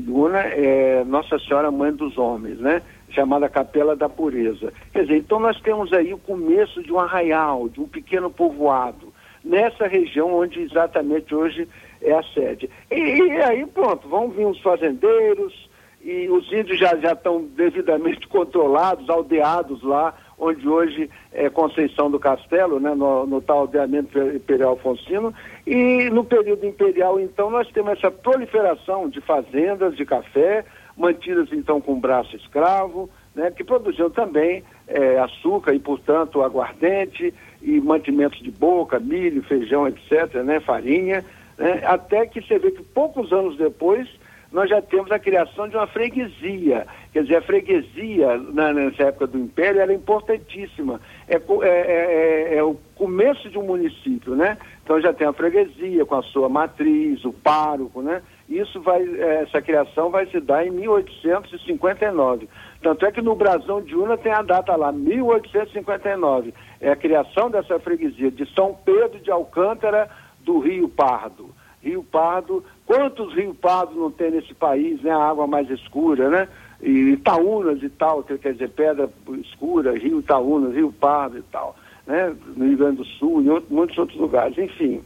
de 0.00 0.10
Luna 0.10 0.38
é 0.38 1.04
Nossa 1.04 1.38
Senhora 1.38 1.70
Mãe 1.70 1.92
dos 1.92 2.16
Homens, 2.16 2.58
né? 2.58 2.82
Chamada 3.10 3.48
Capela 3.48 3.94
da 3.94 4.08
Pureza. 4.08 4.72
Quer 4.92 5.02
dizer, 5.02 5.18
então 5.18 5.38
nós 5.38 5.60
temos 5.60 5.92
aí 5.92 6.14
o 6.14 6.18
começo 6.18 6.82
de 6.82 6.92
um 6.92 6.98
arraial, 6.98 7.68
de 7.68 7.80
um 7.80 7.86
pequeno 7.86 8.30
povoado, 8.30 9.12
nessa 9.44 9.86
região 9.86 10.34
onde 10.34 10.60
exatamente 10.60 11.34
hoje 11.34 11.68
é 12.00 12.12
a 12.12 12.22
sede. 12.22 12.70
E, 12.90 12.96
e 12.96 13.42
aí 13.42 13.66
pronto, 13.66 14.08
vão 14.08 14.30
vir 14.30 14.46
os 14.46 14.60
fazendeiros, 14.60 15.70
e 16.04 16.28
os 16.28 16.50
índios 16.52 16.78
já, 16.78 16.96
já 16.96 17.12
estão 17.12 17.44
devidamente 17.44 18.26
controlados, 18.28 19.08
aldeados 19.08 19.82
lá, 19.82 20.14
onde 20.42 20.68
hoje 20.68 21.08
é 21.32 21.48
Conceição 21.48 22.10
do 22.10 22.18
Castelo, 22.18 22.80
né, 22.80 22.94
no, 22.94 23.24
no 23.26 23.40
tal 23.40 23.60
aldeamento 23.60 24.18
imperial 24.18 24.70
Alfonsino, 24.70 25.32
e 25.64 26.10
no 26.10 26.24
período 26.24 26.66
imperial, 26.66 27.20
então, 27.20 27.48
nós 27.48 27.70
temos 27.70 27.92
essa 27.92 28.10
proliferação 28.10 29.08
de 29.08 29.20
fazendas 29.20 29.96
de 29.96 30.04
café, 30.04 30.64
mantidas 30.96 31.48
então 31.52 31.80
com 31.80 31.98
braço 31.98 32.34
escravo, 32.34 33.08
né, 33.34 33.52
que 33.52 33.62
produziam 33.62 34.10
também 34.10 34.64
é, 34.88 35.18
açúcar 35.20 35.74
e, 35.74 35.78
portanto, 35.78 36.42
aguardente 36.42 37.32
e 37.62 37.80
mantimentos 37.80 38.40
de 38.42 38.50
boca, 38.50 38.98
milho, 38.98 39.44
feijão, 39.44 39.86
etc., 39.86 40.42
né, 40.44 40.58
farinha, 40.58 41.24
né, 41.56 41.82
até 41.84 42.26
que 42.26 42.42
você 42.42 42.58
vê 42.58 42.72
que 42.72 42.82
poucos 42.82 43.32
anos 43.32 43.56
depois 43.56 44.08
nós 44.50 44.68
já 44.68 44.82
temos 44.82 45.10
a 45.10 45.18
criação 45.18 45.66
de 45.66 45.76
uma 45.76 45.86
freguesia. 45.86 46.86
Quer 47.12 47.24
dizer, 47.24 47.36
a 47.36 47.42
freguesia, 47.42 48.38
na, 48.38 48.72
nessa 48.72 49.04
época 49.04 49.26
do 49.26 49.38
Império, 49.38 49.80
era 49.80 49.92
importantíssima. 49.92 51.00
É, 51.28 51.36
é, 51.36 51.68
é, 51.68 52.56
é, 52.56 52.62
o 52.62 52.74
começo 52.94 53.50
de 53.50 53.58
um 53.58 53.64
município, 53.64 54.34
né? 54.34 54.56
Então 54.82 55.00
já 55.00 55.12
tem 55.12 55.26
a 55.26 55.32
freguesia 55.32 56.06
com 56.06 56.14
a 56.14 56.22
sua 56.22 56.48
matriz, 56.48 57.22
o 57.24 57.32
pároco, 57.32 58.00
né? 58.00 58.22
isso 58.48 58.80
vai, 58.80 59.02
é, 59.02 59.42
essa 59.42 59.62
criação 59.62 60.10
vai 60.10 60.26
se 60.26 60.40
dar 60.40 60.66
em 60.66 60.70
1859. 60.70 62.48
Tanto 62.82 63.06
é 63.06 63.12
que 63.12 63.22
no 63.22 63.34
Brasão 63.34 63.80
de 63.80 63.94
Una 63.94 64.16
tem 64.16 64.32
a 64.32 64.42
data 64.42 64.74
lá, 64.76 64.92
1859. 64.92 66.52
É 66.80 66.90
a 66.90 66.96
criação 66.96 67.50
dessa 67.50 67.78
freguesia 67.78 68.30
de 68.30 68.46
São 68.54 68.74
Pedro 68.84 69.20
de 69.20 69.30
Alcântara 69.30 70.10
do 70.40 70.58
Rio 70.58 70.88
Pardo. 70.88 71.50
Rio 71.82 72.02
Pardo, 72.04 72.64
quantos 72.86 73.34
Rio 73.34 73.54
Pardo 73.54 73.94
não 73.94 74.10
tem 74.10 74.30
nesse 74.30 74.54
país, 74.54 75.02
né? 75.02 75.10
A 75.10 75.28
água 75.30 75.46
mais 75.46 75.68
escura, 75.68 76.30
né? 76.30 76.48
E 76.80 77.12
Itaúnas 77.12 77.82
e 77.82 77.88
tal, 77.88 78.22
que 78.22 78.38
quer 78.38 78.52
dizer, 78.52 78.70
pedra 78.70 79.10
escura, 79.40 79.98
Rio 79.98 80.20
Itaúnas, 80.20 80.74
Rio 80.74 80.92
Pardo 80.92 81.38
e 81.38 81.42
tal, 81.42 81.76
né? 82.06 82.34
No 82.56 82.66
Rio 82.66 82.78
Grande 82.78 82.96
do 82.98 83.04
Sul 83.04 83.42
e 83.42 83.50
outros, 83.50 83.70
muitos 83.70 83.98
outros 83.98 84.18
lugares, 84.18 84.56
enfim. 84.56 85.02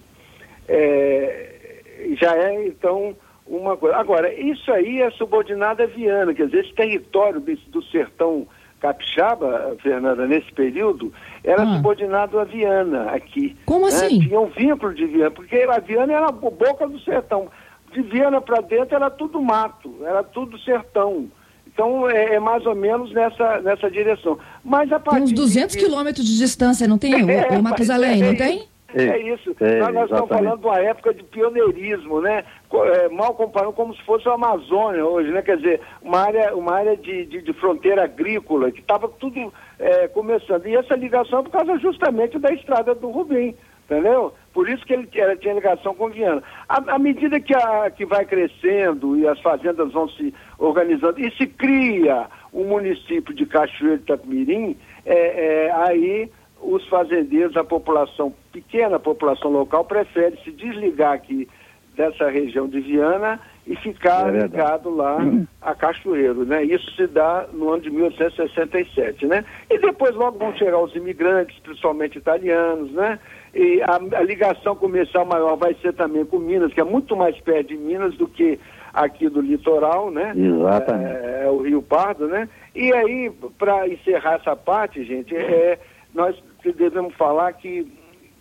É, 0.68 1.80
já 2.18 2.36
é, 2.36 2.66
então, 2.66 3.16
uma 3.46 3.76
coisa. 3.76 3.96
Agora, 3.96 4.32
isso 4.34 4.70
aí 4.72 5.00
é 5.00 5.10
subordinado 5.12 5.82
a 5.82 5.86
Viana, 5.86 6.34
quer 6.34 6.46
dizer, 6.46 6.64
esse 6.64 6.74
território 6.74 7.40
do 7.40 7.82
sertão 7.84 8.46
capixaba, 8.80 9.76
Fernanda, 9.82 10.26
nesse 10.26 10.52
período, 10.52 11.12
era 11.42 11.62
ah. 11.62 11.76
subordinado 11.76 12.38
a 12.38 12.44
Viana 12.44 13.10
aqui. 13.10 13.56
Como 13.64 13.86
né? 13.86 13.92
assim? 13.92 14.20
Tinha 14.20 14.40
um 14.40 14.48
vínculo 14.48 14.94
de 14.94 15.06
Viana, 15.06 15.30
porque 15.30 15.56
a 15.56 15.78
Viana 15.78 16.12
era 16.12 16.28
a 16.28 16.32
boca 16.32 16.86
do 16.86 16.98
sertão. 17.00 17.48
De 17.92 18.02
Viana 18.02 18.40
para 18.40 18.60
dentro 18.60 18.94
era 18.94 19.10
tudo 19.10 19.40
mato, 19.40 19.94
era 20.02 20.22
tudo 20.22 20.58
sertão. 20.60 21.30
Então 21.66 22.08
é, 22.08 22.34
é, 22.34 22.40
mais 22.40 22.64
ou 22.64 22.74
menos 22.74 23.12
nessa, 23.12 23.60
nessa 23.60 23.90
direção. 23.90 24.38
Mas 24.64 24.90
a 24.92 24.98
partir 24.98 25.22
Uns 25.22 25.32
200 25.32 25.76
de... 25.76 25.82
quilômetros 25.82 26.26
de 26.26 26.38
distância, 26.38 26.88
não 26.88 26.98
tem? 26.98 27.30
É, 27.30 27.48
o, 27.52 27.58
o 27.58 27.62
Matusalém, 27.62 28.22
é, 28.22 28.26
não 28.26 28.36
tem? 28.36 28.66
É 28.94 29.18
isso. 29.18 29.54
É, 29.60 29.78
nós, 29.80 29.94
nós 29.94 30.04
estamos 30.04 30.28
falando 30.28 30.60
de 30.60 30.66
uma 30.66 30.78
época 30.78 31.12
de 31.12 31.22
pioneirismo, 31.24 32.20
né? 32.20 32.44
É, 32.72 33.08
mal 33.08 33.34
comparando 33.34 33.72
como 33.72 33.94
se 33.94 34.02
fosse 34.04 34.28
a 34.28 34.34
Amazônia 34.34 35.04
hoje, 35.04 35.30
né? 35.30 35.42
Quer 35.42 35.56
dizer, 35.56 35.80
uma 36.02 36.20
área, 36.20 36.54
uma 36.54 36.74
área 36.74 36.96
de, 36.96 37.26
de, 37.26 37.42
de 37.42 37.52
fronteira 37.54 38.04
agrícola 38.04 38.70
que 38.70 38.80
estava 38.80 39.08
tudo 39.08 39.52
é, 39.78 40.08
começando. 40.08 40.66
E 40.66 40.76
essa 40.76 40.94
ligação 40.94 41.40
é 41.40 41.42
por 41.42 41.50
causa 41.50 41.78
justamente 41.78 42.38
da 42.38 42.52
estrada 42.52 42.94
do 42.94 43.10
Rubim, 43.10 43.54
entendeu? 43.84 44.32
Por 44.52 44.68
isso 44.68 44.86
que 44.86 44.94
ele 44.94 45.06
tinha, 45.08 45.36
tinha 45.36 45.54
ligação 45.54 45.94
com 45.94 46.08
Viana. 46.08 46.42
À, 46.68 46.98
medida 46.98 47.38
que, 47.40 47.54
a, 47.54 47.90
que 47.90 48.06
vai 48.06 48.24
crescendo 48.24 49.16
e 49.18 49.26
as 49.26 49.38
fazendas 49.40 49.92
vão 49.92 50.08
se 50.08 50.32
organizando 50.58 51.20
e 51.20 51.30
se 51.36 51.46
cria 51.46 52.26
o 52.52 52.64
município 52.64 53.34
de 53.34 53.44
Cachoeiro 53.44 53.98
de 53.98 54.04
Itapemirim, 54.04 54.76
é, 55.04 55.66
é, 55.66 55.72
aí 55.72 56.30
os 56.60 56.86
fazendeiros, 56.88 57.56
a 57.56 57.64
população, 57.64 58.32
pequena 58.52 58.98
população 58.98 59.50
local, 59.50 59.84
prefere 59.84 60.36
se 60.42 60.50
desligar 60.50 61.12
aqui 61.12 61.48
dessa 61.96 62.28
região 62.28 62.68
de 62.68 62.80
Viana 62.80 63.40
e 63.66 63.74
ficar 63.74 64.32
é 64.32 64.42
ligado 64.42 64.94
lá 64.94 65.18
a 65.60 65.74
Cachoeiro, 65.74 66.44
né? 66.44 66.62
Isso 66.62 66.88
se 66.94 67.06
dá 67.06 67.46
no 67.52 67.70
ano 67.70 67.82
de 67.82 67.90
1867, 67.90 69.26
né? 69.26 69.44
E 69.68 69.78
depois 69.78 70.14
logo 70.14 70.38
vão 70.38 70.54
chegar 70.56 70.78
os 70.78 70.94
imigrantes, 70.94 71.58
principalmente 71.60 72.18
italianos, 72.18 72.92
né? 72.92 73.18
E 73.54 73.82
a, 73.82 73.96
a 74.18 74.22
ligação 74.22 74.76
comercial 74.76 75.24
maior 75.24 75.56
vai 75.56 75.74
ser 75.82 75.94
também 75.94 76.24
com 76.24 76.38
Minas, 76.38 76.72
que 76.72 76.80
é 76.80 76.84
muito 76.84 77.16
mais 77.16 77.38
perto 77.40 77.68
de 77.68 77.76
Minas 77.76 78.14
do 78.16 78.28
que 78.28 78.60
aqui 78.92 79.28
do 79.28 79.40
litoral, 79.40 80.10
né? 80.10 80.32
Exatamente. 80.36 81.16
É, 81.24 81.42
é 81.46 81.50
o 81.50 81.62
Rio 81.62 81.82
Pardo, 81.82 82.28
né? 82.28 82.48
E 82.74 82.92
aí, 82.92 83.32
para 83.58 83.88
encerrar 83.88 84.34
essa 84.34 84.54
parte, 84.54 85.02
gente, 85.04 85.34
é 85.34 85.78
nós 86.16 86.34
devemos 86.64 87.14
falar 87.14 87.52
que, 87.52 87.86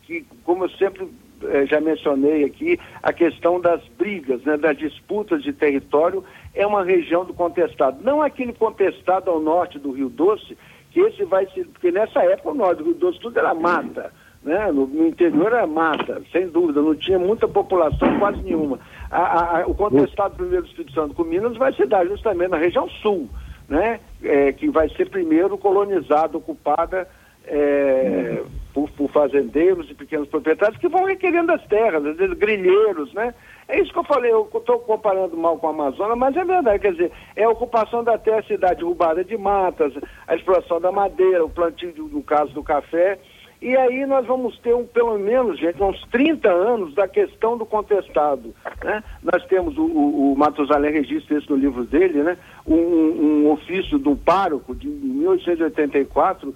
que 0.04 0.26
como 0.44 0.64
eu 0.64 0.70
sempre 0.72 1.08
eh, 1.44 1.66
já 1.66 1.82
mencionei 1.82 2.46
aqui, 2.46 2.80
a 3.04 3.12
questão 3.12 3.60
das 3.60 3.86
brigas, 3.98 4.42
né, 4.44 4.58
das 4.58 4.78
disputas 4.78 5.44
de 5.44 5.52
território 5.52 6.24
é 6.54 6.66
uma 6.66 6.84
região 6.84 7.26
do 7.26 7.34
contestado. 7.34 8.02
Não 8.02 8.22
aquele 8.22 8.54
contestado 8.54 9.30
ao 9.30 9.40
norte 9.40 9.78
do 9.78 9.92
Rio 9.92 10.10
Doce, 10.10 10.58
que 10.92 11.02
esse 11.02 11.26
vai 11.26 11.46
ser, 11.48 11.68
porque 11.68 11.92
nessa 11.92 12.24
época 12.24 12.52
o 12.52 12.56
norte 12.56 12.78
do 12.80 12.86
Rio 12.86 12.94
Doce 12.96 13.20
tudo 13.20 13.38
era 13.38 13.54
mata. 13.54 14.12
Né? 14.42 14.72
No, 14.72 14.88
no, 14.88 15.08
interior 15.08 15.48
era 15.48 15.68
mata, 15.68 16.22
sem 16.32 16.48
dúvida, 16.48 16.82
não 16.82 16.96
tinha 16.96 17.20
muita 17.20 17.48
população, 17.48 18.20
quase 18.20 18.42
nenhuma. 18.44 18.80
A, 19.12 19.60
a, 19.60 19.68
o 19.68 19.74
contestado 19.74 20.36
primeiro 20.36 20.64
do 20.64 20.70
Espírito 20.70 20.94
Santo 20.94 21.16
com 21.16 21.24
Minas 21.24 21.58
vai 21.58 21.74
se 21.74 21.86
dar 21.86 22.06
justamente 22.06 22.52
na 22.52 22.58
região 22.58 22.88
sul, 23.02 23.28
né? 23.68 24.00
É, 24.24 24.52
que 24.52 24.70
vai 24.70 24.88
ser 24.90 25.10
primeiro 25.10 25.58
colonizada, 25.58 26.38
ocupada 26.38 27.08
é, 27.48 28.44
por, 28.74 28.90
por, 28.92 29.10
fazendeiros 29.10 29.90
e 29.90 29.94
pequenos 29.94 30.28
proprietários 30.28 30.78
que 30.78 30.88
vão 30.88 31.06
requerendo 31.06 31.52
as 31.52 31.66
terras, 31.68 32.06
às 32.06 32.18
vezes 32.18 32.38
grilheiros, 32.38 33.14
né? 33.14 33.34
É 33.68 33.80
isso 33.80 33.92
que 33.92 34.00
eu 34.00 34.04
falei, 34.04 34.32
eu 34.32 34.50
estou 34.54 34.80
comparando 34.80 35.36
mal 35.36 35.58
com 35.58 35.68
a 35.68 35.72
Amazônia, 35.72 36.16
mas 36.16 36.36
é 36.36 36.44
verdade, 36.44 36.80
quer 36.80 36.92
dizer, 36.92 37.12
é 37.36 37.44
a 37.44 37.50
ocupação 37.50 38.04
da 38.04 38.18
terra, 38.18 38.40
a 38.40 38.44
cidade 38.44 38.80
derrubada 38.80 39.24
de 39.24 39.36
matas, 39.38 39.94
a 40.28 40.36
exploração 40.36 40.80
da 40.80 40.92
madeira, 40.92 41.44
o 41.44 41.50
plantio, 41.50 41.94
no 42.12 42.22
caso 42.22 42.54
do 42.54 42.64
café, 42.64 43.18
e 43.62 43.76
aí 43.76 44.06
nós 44.06 44.26
vamos 44.28 44.60
ter 44.60 44.76
um, 44.76 44.86
pelo 44.86 45.18
menos, 45.18 45.60
gente, 45.60 45.82
uns 45.82 46.00
30 46.12 46.48
anos 46.48 46.94
da 46.94 47.08
questão 47.08 47.58
do 47.58 47.66
contestado. 47.66 48.54
Né? 48.84 49.04
Nós 49.24 49.44
temos 49.46 49.76
o, 49.78 49.86
o, 49.86 50.34
o 50.34 50.38
Matusalém 50.38 50.92
registra 50.92 51.38
isso 51.38 51.50
no 51.50 51.58
livro 51.58 51.84
dele, 51.84 52.22
né? 52.22 52.38
um, 52.68 52.76
um 52.76 53.52
ofício 53.52 53.98
do 53.98 54.16
pároco 54.16 54.76
de 54.76 54.88
1884 54.88 56.54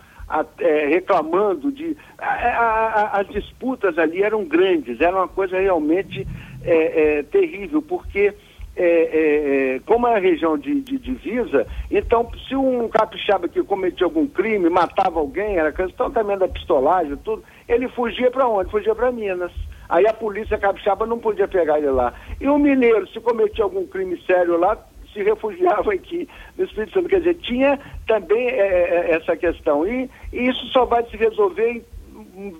é, 0.59 0.87
reclamando 0.87 1.71
de. 1.71 1.97
A, 2.19 3.19
as 3.19 3.27
disputas 3.27 3.97
ali 3.97 4.21
eram 4.21 4.45
grandes, 4.45 5.01
era 5.01 5.15
uma 5.15 5.27
coisa 5.27 5.59
realmente 5.59 6.27
é, 6.63 7.19
é, 7.19 7.23
terrível, 7.23 7.81
porque. 7.81 8.33
É, 8.75 8.83
é, 8.83 9.75
é, 9.75 9.79
como 9.79 10.07
é 10.07 10.15
a 10.15 10.19
região 10.19 10.57
de, 10.57 10.79
de 10.79 10.97
divisa, 10.97 11.67
então 11.91 12.31
se 12.47 12.55
um 12.55 12.87
capixaba 12.87 13.49
que 13.49 13.61
cometia 13.61 14.05
algum 14.05 14.25
crime, 14.25 14.69
matava 14.69 15.19
alguém, 15.19 15.57
era 15.57 15.73
questão 15.73 16.09
também 16.09 16.37
da 16.37 16.47
pistolagem, 16.47 17.17
tudo, 17.17 17.43
ele 17.67 17.89
fugia 17.89 18.31
para 18.31 18.47
onde? 18.47 18.71
Fugia 18.71 18.95
para 18.95 19.11
Minas. 19.11 19.51
Aí 19.89 20.05
a 20.07 20.13
polícia 20.13 20.57
capixaba 20.57 21.07
não 21.07 21.17
podia 21.17 21.47
pegar 21.47 21.79
ele 21.79 21.89
lá. 21.89 22.13
E 22.39 22.47
o 22.47 22.59
mineiro, 22.59 23.05
se 23.09 23.19
cometia 23.19 23.63
algum 23.63 23.85
crime 23.87 24.21
sério 24.25 24.55
lá, 24.57 24.77
se 25.13 25.23
refugiavam 25.23 25.91
aqui 25.91 26.27
no 26.57 26.65
Espírito 26.65 26.93
Santo. 26.93 27.09
Quer 27.09 27.19
dizer, 27.19 27.35
tinha 27.35 27.79
também 28.07 28.47
é, 28.47 28.57
é, 28.57 29.15
essa 29.15 29.35
questão. 29.35 29.87
E, 29.87 30.09
e, 30.31 30.49
isso 30.49 30.65
só 30.67 30.85
vai 30.85 31.03
se 31.09 31.17
resolver 31.17 31.83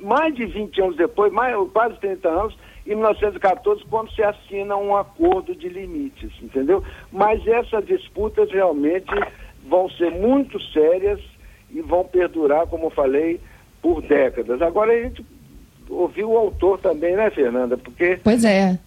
mais 0.02 0.34
de 0.36 0.46
20 0.46 0.82
anos 0.82 0.96
depois, 0.98 1.32
mais, 1.32 1.56
quase 1.72 2.00
30 2.00 2.28
anos, 2.30 2.58
em 2.86 2.96
1914, 2.96 3.84
quando 3.90 4.12
se 4.12 4.24
assina 4.24 4.76
um 4.76 4.96
acordo 4.96 5.56
de 5.56 5.70
limites, 5.70 6.32
entendeu? 6.42 6.84
Mas 7.12 7.46
essas 7.48 7.86
disputas 7.86 8.52
realmente 8.52 9.12
vão 9.68 9.90
ser 9.92 10.12
muito 10.12 10.60
sérias 10.72 11.20
e 11.72 11.82
vão 11.82 12.04
perdurar, 12.04 12.66
como 12.68 12.88
eu 12.88 12.90
falei, 12.90 13.40
por 13.82 14.02
décadas. 14.02 14.62
Agora 14.62 14.92
a 14.92 15.04
gente 15.04 15.24
ouviu 15.90 16.32
o 16.32 16.38
autor 16.38 16.80
também, 16.80 17.16
né, 17.16 17.30
Fernanda? 17.30 17.78
Porque. 17.78 18.20
Pois 18.24 18.44
é. 18.44 18.80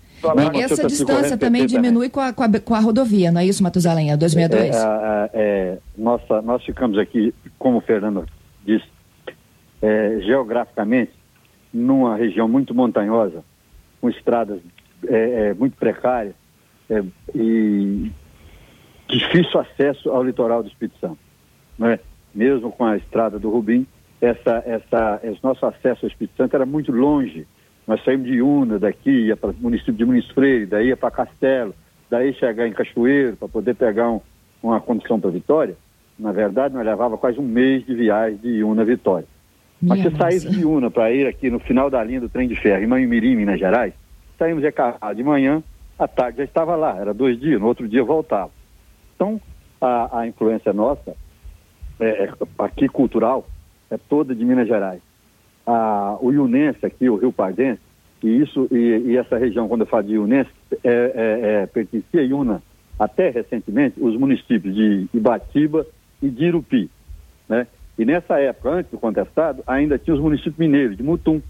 Essa 0.55 0.87
distância 0.87 1.37
também 1.37 1.67
diminui 1.67 2.09
com 2.09 2.21
a, 2.21 2.33
com, 2.33 2.43
a, 2.43 2.61
com 2.61 2.75
a 2.75 2.81
rodovia, 2.81 3.33
não 3.33 3.41
é 3.41 3.47
isso, 3.47 3.63
Matusalém? 3.63 4.13
A 4.13 4.17
262? 4.17 4.77
É, 4.77 4.81
é, 4.81 5.31
é, 5.35 5.79
nossa, 5.97 6.41
nós 6.43 6.65
ficamos 6.65 6.99
aqui, 6.99 7.35
como 7.59 7.79
o 7.79 7.81
Fernando 7.81 8.27
disse, 8.65 8.87
é, 9.81 10.21
geograficamente, 10.21 11.13
numa 11.73 12.17
região 12.17 12.49
muito 12.49 12.75
montanhosa, 12.75 13.43
com 14.01 14.09
estradas 14.09 14.61
é, 15.09 15.49
é, 15.49 15.55
muito 15.55 15.77
precárias 15.77 16.35
e 17.35 18.11
difícil 19.09 19.61
acesso 19.61 20.11
ao 20.11 20.23
litoral 20.23 20.63
do 20.63 20.69
Espírito 20.69 20.99
Santo. 21.01 21.19
É? 21.83 21.99
Mesmo 22.35 22.71
com 22.71 22.85
a 22.85 22.97
estrada 22.97 23.39
do 23.39 23.51
Rubim, 23.51 23.87
essa, 24.21 24.63
essa, 24.65 25.21
esse 25.25 25.43
nosso 25.43 25.65
acesso 25.67 26.05
ao 26.05 26.09
Espírito 26.09 26.37
Santo 26.37 26.55
era 26.55 26.65
muito 26.65 26.93
longe 26.93 27.47
nós 27.87 28.03
saímos 28.05 28.27
de 28.27 28.41
Una 28.41 28.79
daqui, 28.79 29.11
ia 29.27 29.37
para 29.37 29.51
o 29.51 29.55
município 29.59 29.95
de 29.95 30.05
Muniz 30.05 30.27
Freire, 30.31 30.67
daí 30.67 30.89
ia 30.89 30.97
para 30.97 31.11
Castelo, 31.11 31.75
daí 32.09 32.33
chegar 32.35 32.67
em 32.67 32.73
Cachoeiro 32.73 33.37
para 33.37 33.49
poder 33.49 33.75
pegar 33.75 34.11
um, 34.11 34.21
uma 34.63 34.81
condição 34.81 35.19
para 35.19 35.31
Vitória. 35.31 35.77
Na 36.19 36.31
verdade, 36.31 36.75
nós 36.75 36.87
levava 36.87 37.19
quase 37.19 37.41
um 37.41 37.47
mês 37.47 37.85
de 37.85 37.95
viagem 37.95 38.37
de 38.37 38.63
Una 38.63 38.83
a 38.83 38.85
Vitória. 38.85 39.27
Mas 39.81 40.01
se 40.01 40.11
saísse 40.17 40.49
de 40.49 40.65
Una 40.65 40.91
para 40.91 41.11
ir 41.11 41.27
aqui 41.27 41.51
no 41.51 41.59
final 41.59 41.91
da 41.91 42.03
linha 42.05 42.21
do 42.21 42.29
trem 42.29 42.47
de 42.47 42.55
ferro, 42.55 42.85
em 42.85 42.87
Manhumirim, 42.87 43.35
Minas 43.35 43.59
Gerais, 43.59 43.93
saímos 44.39 44.63
de 44.63 44.71
carro 44.71 45.15
de 45.15 45.25
manhã, 45.25 45.61
à 45.99 46.07
tarde 46.07 46.39
já 46.39 46.45
estava 46.45 46.77
lá, 46.77 46.97
era 46.97 47.13
dois 47.13 47.39
dias, 47.41 47.61
no 47.61 47.67
outro 47.67 47.89
dia 47.89 48.05
voltava. 48.05 48.53
Então, 49.17 49.41
a, 49.81 50.21
a 50.21 50.27
influência 50.29 50.73
nossa, 50.73 51.17
é, 51.99 52.25
é 52.25 52.33
aqui 52.59 52.89
cultural, 52.89 53.45
é 53.91 53.99
toda 53.99 54.37
de 54.37 54.45
Minas 54.45 54.69
Gerais 54.69 55.03
a, 55.67 56.17
o 56.21 56.33
Iunense 56.33 56.85
aqui, 56.85 57.09
o 57.09 57.17
Rio 57.17 57.33
Pardense, 57.33 57.81
e 58.23 58.41
isso 58.41 58.69
e, 58.71 59.11
e, 59.11 59.17
essa 59.17 59.37
região, 59.37 59.69
quando 59.69 59.83
eu 59.83 59.87
falo 59.87 60.05
de 60.05 60.15
Iunense, 60.15 60.51
é, 60.85 60.89
é, 60.89 61.63
é, 61.63 61.67
pertencia 61.67 62.21
a 62.21 62.25
Iuna 62.25 62.63
até 62.99 63.31
recentemente 63.31 64.01
os 64.01 64.17
municípios 64.17 64.75
de 64.75 65.09
Ibatiba 65.13 65.87
e 66.23 66.29
de 66.29 66.45
Irupi, 66.45 66.91
né? 67.49 67.67
E 67.99 68.05
nessa 68.05 68.39
época, 68.41 68.71
antes 68.71 68.91
do 68.91 68.99
contestado, 68.99 69.63
ainda 69.67 69.99
tinha 69.99 70.15
os 70.15 70.21
municípios 70.21 70.57
mineiros 70.57 70.97
de 70.97 71.03
Mutum, 71.03 71.43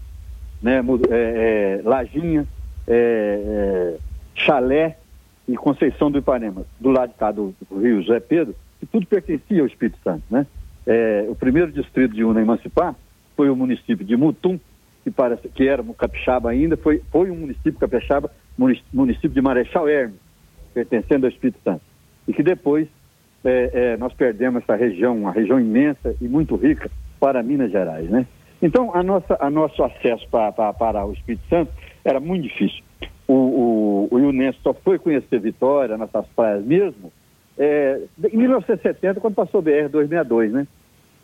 né? 0.61 0.83
É, 1.09 1.79
é, 1.79 1.87
Lajinha, 1.87 2.45
é, 2.87 3.95
é, 3.95 3.97
Chalé, 4.35 4.97
e 5.45 5.57
Conceição 5.57 6.09
do 6.09 6.17
Ipanema, 6.17 6.65
do 6.79 6.89
lado 6.89 7.09
de 7.09 7.17
cá 7.17 7.29
do, 7.29 7.53
do 7.69 7.81
Rio 7.81 8.01
José 8.01 8.17
Pedro, 8.21 8.55
que 8.79 8.85
tudo 8.85 9.05
pertencia 9.05 9.59
ao 9.59 9.67
Espírito 9.67 9.99
Santo, 10.01 10.23
né? 10.31 10.47
O 11.27 11.35
primeiro 11.35 11.69
distrito 11.71 12.13
de 12.13 12.23
Una 12.23 12.41
emancipar 12.41 12.95
foi 13.35 13.49
o 13.49 13.55
município 13.55 14.05
de 14.05 14.15
Mutum, 14.15 14.59
que, 15.03 15.11
parece, 15.11 15.47
que 15.49 15.67
era 15.67 15.83
capixaba 15.97 16.49
ainda, 16.49 16.77
foi, 16.77 17.01
foi 17.11 17.29
um 17.29 17.35
município 17.35 17.73
capixaba, 17.73 18.31
município 18.91 19.29
de 19.29 19.41
Marechal 19.41 19.87
Hermes, 19.87 20.19
pertencendo 20.73 21.25
ao 21.25 21.31
Espírito 21.31 21.59
Santo. 21.63 21.81
E 22.27 22.33
que 22.33 22.41
depois 22.41 22.87
é, 23.43 23.71
é, 23.73 23.97
nós 23.97 24.13
perdemos 24.13 24.63
essa 24.63 24.75
região, 24.75 25.17
uma 25.17 25.31
região 25.31 25.59
imensa 25.59 26.15
e 26.21 26.27
muito 26.27 26.55
rica 26.55 26.89
para 27.19 27.43
Minas 27.43 27.71
Gerais, 27.71 28.09
né? 28.09 28.25
Então, 28.61 28.95
a 28.95 29.03
nossa, 29.03 29.37
a 29.41 29.49
nosso 29.49 29.83
acesso 29.83 30.25
para, 30.29 31.05
o 31.05 31.11
Espírito 31.11 31.43
Santo 31.49 31.71
era 32.05 32.19
muito 32.19 32.43
difícil. 32.43 32.81
O, 33.27 34.07
o, 34.09 34.15
o 34.15 34.53
só 34.63 34.73
foi 34.73 34.97
conhecer 34.97 35.39
Vitória, 35.39 35.97
nossas 35.97 36.25
praias 36.27 36.63
mesmo, 36.63 37.11
é, 37.57 38.01
em 38.31 38.37
1970, 38.37 39.19
quando 39.19 39.35
passou 39.35 39.59
o 39.59 39.63
BR-262, 39.63 40.51
né? 40.51 40.67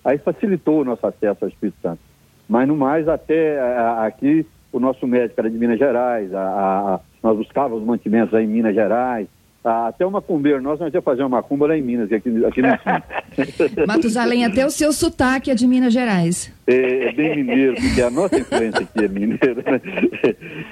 Aí 0.04 0.18
facilitou 0.18 0.82
o 0.82 0.86
nosso 0.86 1.06
acesso 1.06 1.44
ao 1.44 1.50
Espírito 1.50 1.78
Santo. 1.82 2.00
Mas 2.48 2.68
no 2.68 2.76
mais, 2.76 3.08
até 3.08 3.60
aqui, 4.06 4.46
o 4.72 4.80
nosso 4.80 5.06
médico 5.06 5.40
era 5.40 5.50
de 5.50 5.58
Minas 5.58 5.78
Gerais, 5.78 6.34
a, 6.34 6.42
a, 6.42 7.00
nós 7.22 7.38
buscávamos 7.38 7.84
mantimentos 7.86 8.34
aí 8.34 8.46
em 8.46 8.48
Minas 8.48 8.74
Gerais, 8.74 9.28
até 9.64 10.06
uma 10.06 10.20
macumbeiro 10.20 10.62
nós, 10.62 10.80
nós 10.80 10.94
ia 10.94 11.02
fazer 11.02 11.22
uma 11.22 11.38
macumba 11.38 11.68
lá 11.68 11.78
em 11.78 11.82
Minas, 11.82 12.12
aqui, 12.12 12.46
aqui 12.46 12.62
no 12.62 12.70
Matusalém, 13.86 14.46
até 14.46 14.66
o 14.66 14.70
seu 14.70 14.92
sotaque 14.94 15.52
é 15.52 15.56
de 15.56 15.68
Minas 15.68 15.94
Gerais. 15.94 16.52
É, 16.66 17.10
é 17.10 17.12
bem 17.12 17.36
mineiro, 17.36 17.76
porque 17.76 18.02
a 18.02 18.10
nossa 18.10 18.40
influência 18.40 18.82
aqui 18.82 19.06
é 19.06 19.08
mineiro, 19.08 19.64
né? 19.66 19.82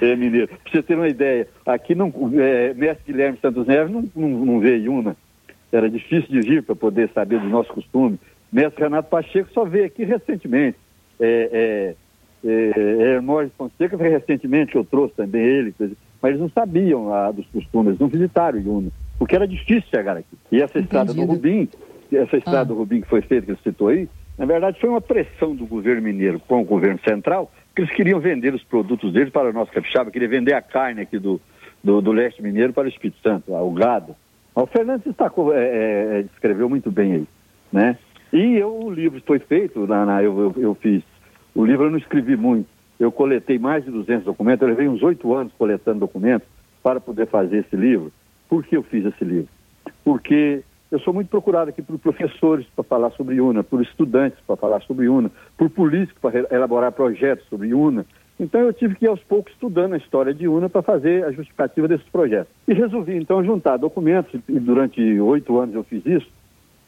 É 0.00 0.16
mineiro. 0.16 0.48
Pra 0.48 0.58
você 0.72 0.82
ter 0.82 0.94
uma 0.94 1.08
ideia, 1.08 1.46
aqui 1.66 1.94
não, 1.94 2.12
é, 2.38 2.72
Mestre 2.72 3.12
Guilherme 3.12 3.38
Santos 3.42 3.66
Neves 3.66 3.92
não, 3.92 4.04
não, 4.16 4.28
não 4.28 4.60
veio 4.60 4.92
uma. 4.92 5.16
Era 5.70 5.90
difícil 5.90 6.28
de 6.30 6.40
vir 6.40 6.62
para 6.62 6.74
poder 6.74 7.10
saber 7.12 7.40
do 7.40 7.48
nosso 7.48 7.72
costume. 7.72 8.18
Mestre 8.52 8.84
Renato 8.84 9.08
Pacheco 9.08 9.50
só 9.52 9.64
veio 9.64 9.86
aqui 9.86 10.04
recentemente. 10.04 10.78
É, 11.20 11.94
é, 12.44 12.48
é, 12.48 13.14
Hermógenes 13.14 13.52
Fonseca 13.56 13.96
recentemente, 13.96 14.76
eu 14.76 14.84
trouxe 14.84 15.14
também 15.14 15.42
ele, 15.42 15.74
mas 15.78 16.30
eles 16.30 16.40
não 16.40 16.48
sabiam 16.48 17.12
ah, 17.12 17.32
dos 17.32 17.46
costumes, 17.46 17.98
não 17.98 18.08
visitaram 18.08 18.58
Iuna, 18.58 18.90
porque 19.18 19.34
era 19.34 19.46
difícil 19.46 19.88
chegar 19.90 20.16
aqui. 20.16 20.36
E 20.50 20.62
essa 20.62 20.78
estrada 20.78 21.12
do 21.12 21.24
Rubim, 21.24 21.68
essa 22.12 22.36
estrada 22.36 22.60
ah. 22.60 22.64
do 22.64 22.74
Rubim 22.74 23.00
que 23.00 23.08
foi 23.08 23.22
feita, 23.22 23.46
que 23.46 23.52
ele 23.52 23.60
citou 23.62 23.88
aí, 23.88 24.08
na 24.36 24.46
verdade 24.46 24.80
foi 24.80 24.88
uma 24.88 25.00
pressão 25.00 25.54
do 25.54 25.66
governo 25.66 26.02
mineiro 26.02 26.40
com 26.40 26.60
o 26.60 26.64
governo 26.64 27.00
central, 27.00 27.52
que 27.74 27.82
eles 27.82 27.92
queriam 27.92 28.20
vender 28.20 28.54
os 28.54 28.62
produtos 28.62 29.12
deles 29.12 29.32
para 29.32 29.50
o 29.50 29.52
nosso 29.52 29.72
capixaba, 29.72 30.10
queria 30.10 30.28
vender 30.28 30.54
a 30.54 30.62
carne 30.62 31.02
aqui 31.02 31.18
do, 31.18 31.40
do, 31.82 32.00
do 32.00 32.12
leste 32.12 32.42
mineiro 32.42 32.72
para 32.72 32.84
o 32.84 32.88
Espírito 32.88 33.18
Santo, 33.22 33.52
o 33.52 33.70
gado. 33.72 34.14
O 34.54 34.66
Fernando 34.66 35.04
destacou, 35.04 35.54
é, 35.54 35.64
é, 35.64 36.18
é, 36.18 36.22
descreveu 36.22 36.68
muito 36.68 36.90
bem 36.90 37.12
aí, 37.12 37.26
né? 37.72 37.96
E 38.32 38.56
eu, 38.56 38.84
o 38.84 38.90
livro 38.90 39.20
foi 39.26 39.38
feito, 39.38 39.86
na, 39.86 40.04
na 40.04 40.22
eu, 40.22 40.38
eu, 40.38 40.54
eu, 40.56 40.74
fiz, 40.74 41.02
o 41.54 41.64
livro 41.64 41.86
eu 41.86 41.90
não 41.90 41.98
escrevi 41.98 42.36
muito, 42.36 42.68
eu 43.00 43.10
coletei 43.10 43.58
mais 43.58 43.84
de 43.84 43.90
200 43.90 44.24
documentos, 44.24 44.62
eu 44.62 44.68
levei 44.68 44.88
uns 44.88 45.02
oito 45.02 45.32
anos 45.34 45.52
coletando 45.56 46.00
documentos 46.00 46.46
para 46.82 47.00
poder 47.00 47.26
fazer 47.26 47.58
esse 47.58 47.76
livro. 47.76 48.12
Por 48.48 48.64
que 48.64 48.76
eu 48.76 48.82
fiz 48.82 49.04
esse 49.04 49.24
livro? 49.24 49.48
Porque 50.04 50.62
eu 50.90 50.98
sou 51.00 51.12
muito 51.12 51.28
procurado 51.28 51.70
aqui 51.70 51.82
por 51.82 51.98
professores 51.98 52.66
para 52.74 52.84
falar 52.84 53.10
sobre 53.10 53.40
UNA, 53.40 53.62
por 53.62 53.82
estudantes 53.82 54.38
para 54.46 54.56
falar 54.56 54.80
sobre 54.82 55.08
UNA, 55.08 55.30
por 55.56 55.68
políticos 55.70 56.20
para 56.20 56.54
elaborar 56.54 56.92
projetos 56.92 57.46
sobre 57.48 57.74
UNA. 57.74 58.06
Então 58.40 58.60
eu 58.60 58.72
tive 58.72 58.94
que 58.94 59.04
ir 59.04 59.08
aos 59.08 59.22
poucos 59.24 59.52
estudando 59.52 59.94
a 59.94 59.96
história 59.96 60.32
de 60.32 60.46
UNA 60.46 60.68
para 60.68 60.82
fazer 60.82 61.24
a 61.24 61.32
justificativa 61.32 61.88
desses 61.88 62.08
projetos. 62.08 62.52
E 62.66 62.72
resolvi 62.72 63.16
então 63.16 63.44
juntar 63.44 63.76
documentos, 63.76 64.32
e 64.48 64.60
durante 64.60 65.00
oito 65.20 65.58
anos 65.58 65.74
eu 65.74 65.82
fiz 65.82 66.04
isso, 66.06 66.28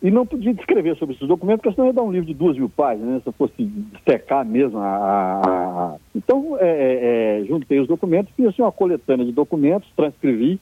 e 0.02 0.10
não 0.10 0.24
podia 0.24 0.52
escrever 0.52 0.96
sobre 0.96 1.14
esses 1.14 1.28
documentos, 1.28 1.62
porque 1.62 1.74
senão 1.74 1.88
ia 1.88 1.92
dar 1.92 2.02
um 2.02 2.10
livro 2.10 2.26
de 2.26 2.34
duas 2.34 2.56
mil 2.56 2.70
páginas, 2.70 3.08
né, 3.08 3.20
se 3.20 3.28
eu 3.28 3.32
fosse 3.32 3.70
secar 4.08 4.44
mesmo 4.44 4.78
a... 4.78 4.86
a, 4.86 5.94
a... 5.94 5.96
Então, 6.14 6.56
é, 6.58 6.68
é, 6.68 7.40
é, 7.40 7.44
juntei 7.44 7.78
os 7.80 7.86
documentos, 7.86 8.32
fiz 8.34 8.46
assim, 8.46 8.62
uma 8.62 8.72
coletânea 8.72 9.26
de 9.26 9.32
documentos, 9.32 9.90
transcrevi, 9.94 10.58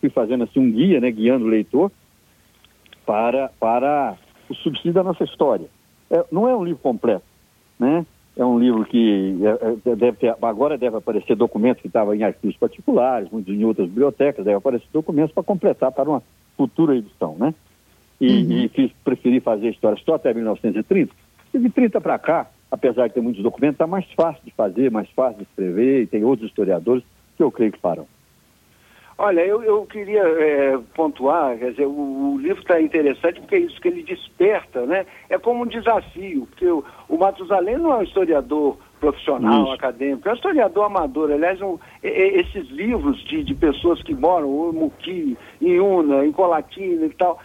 fui 0.00 0.10
fazendo 0.10 0.44
assim 0.44 0.58
um 0.58 0.72
guia, 0.72 1.00
né, 1.00 1.10
guiando 1.10 1.44
o 1.44 1.48
leitor 1.48 1.92
para, 3.06 3.50
para 3.60 4.16
o 4.48 4.54
subsídio 4.54 4.94
da 4.94 5.04
nossa 5.04 5.22
história. 5.22 5.68
É, 6.10 6.24
não 6.32 6.48
é 6.48 6.56
um 6.56 6.64
livro 6.64 6.82
completo, 6.82 7.24
né? 7.78 8.04
É 8.36 8.44
um 8.44 8.58
livro 8.58 8.84
que 8.84 9.38
é, 9.42 9.90
é, 9.90 9.96
deve 9.96 10.16
ter, 10.16 10.34
agora 10.40 10.78
deve 10.78 10.96
aparecer 10.96 11.36
documentos 11.36 11.82
que 11.82 11.88
estavam 11.88 12.14
em 12.14 12.22
arquivos 12.22 12.56
particulares, 12.56 13.28
muitos 13.30 13.54
em 13.54 13.64
outras 13.64 13.88
bibliotecas, 13.88 14.44
deve 14.44 14.56
aparecer 14.56 14.86
documentos 14.92 15.32
para 15.32 15.42
completar 15.42 15.92
para 15.92 16.08
uma 16.08 16.22
futura 16.56 16.96
edição, 16.96 17.36
né? 17.38 17.54
E, 18.20 18.28
uhum. 18.28 18.52
e 18.64 18.68
fiz, 18.68 18.92
preferi 19.04 19.40
fazer 19.40 19.70
história 19.70 20.00
só 20.04 20.14
até 20.14 20.34
1930. 20.34 21.12
E 21.52 21.58
de 21.58 21.70
30 21.70 22.00
para 22.00 22.18
cá, 22.18 22.50
apesar 22.70 23.08
de 23.08 23.14
ter 23.14 23.20
muitos 23.20 23.42
documentos, 23.42 23.74
está 23.74 23.86
mais 23.86 24.06
fácil 24.12 24.42
de 24.44 24.50
fazer, 24.52 24.90
mais 24.90 25.08
fácil 25.10 25.38
de 25.38 25.44
escrever, 25.44 26.02
e 26.02 26.06
tem 26.06 26.24
outros 26.24 26.48
historiadores 26.48 27.02
que 27.36 27.42
eu 27.42 27.50
creio 27.50 27.72
que 27.72 27.80
farão. 27.80 28.06
Olha, 29.22 29.42
eu, 29.42 29.62
eu 29.62 29.84
queria 29.84 30.22
é, 30.22 30.78
pontuar, 30.94 31.54
quer 31.58 31.72
dizer, 31.72 31.84
o, 31.84 32.32
o 32.32 32.38
livro 32.38 32.62
está 32.62 32.80
interessante 32.80 33.38
porque 33.38 33.54
é 33.54 33.58
isso 33.58 33.78
que 33.78 33.88
ele 33.88 34.02
desperta, 34.02 34.86
né? 34.86 35.04
É 35.28 35.36
como 35.36 35.62
um 35.62 35.66
desafio, 35.66 36.46
porque 36.46 36.66
o, 36.66 36.82
o 37.06 37.18
Matusalém 37.18 37.76
não 37.76 37.92
é 37.92 37.96
um 37.98 38.02
historiador 38.02 38.78
profissional, 38.98 39.64
isso. 39.64 39.72
acadêmico, 39.74 40.26
é 40.26 40.32
um 40.32 40.34
historiador 40.36 40.84
amador. 40.86 41.30
Aliás, 41.30 41.60
um, 41.60 41.78
esses 42.02 42.66
livros 42.70 43.22
de, 43.24 43.44
de 43.44 43.54
pessoas 43.54 44.02
que 44.02 44.14
moram 44.14 44.70
em 44.70 44.78
Muqui, 44.78 45.36
em 45.60 45.78
Una, 45.80 46.24
em 46.24 46.32
Colatina 46.32 47.04
e 47.04 47.10
tal, 47.10 47.38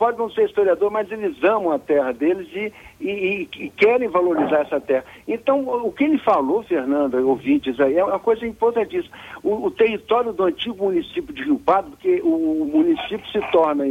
pode 0.00 0.16
não 0.16 0.30
ser 0.30 0.46
historiador, 0.46 0.90
mas 0.90 1.12
eles 1.12 1.36
amam 1.44 1.72
a 1.72 1.78
terra 1.78 2.10
deles 2.10 2.48
e, 2.54 2.72
e, 2.98 3.46
e, 3.58 3.68
querem 3.68 4.08
valorizar 4.08 4.60
essa 4.60 4.80
terra. 4.80 5.04
Então, 5.28 5.60
o 5.68 5.92
que 5.92 6.04
ele 6.04 6.16
falou, 6.16 6.62
Fernando, 6.62 7.16
ouvintes 7.28 7.78
aí, 7.78 7.98
é 7.98 8.02
uma 8.02 8.18
coisa 8.18 8.46
importantíssima. 8.46 9.14
O, 9.42 9.66
o 9.66 9.70
território 9.70 10.32
do 10.32 10.44
antigo 10.44 10.86
município 10.86 11.34
de 11.34 11.42
Rio 11.42 11.58
Pardo, 11.58 11.90
porque 11.90 12.18
o, 12.22 12.62
o 12.62 12.64
município 12.64 13.30
se 13.30 13.40
torna 13.52 13.84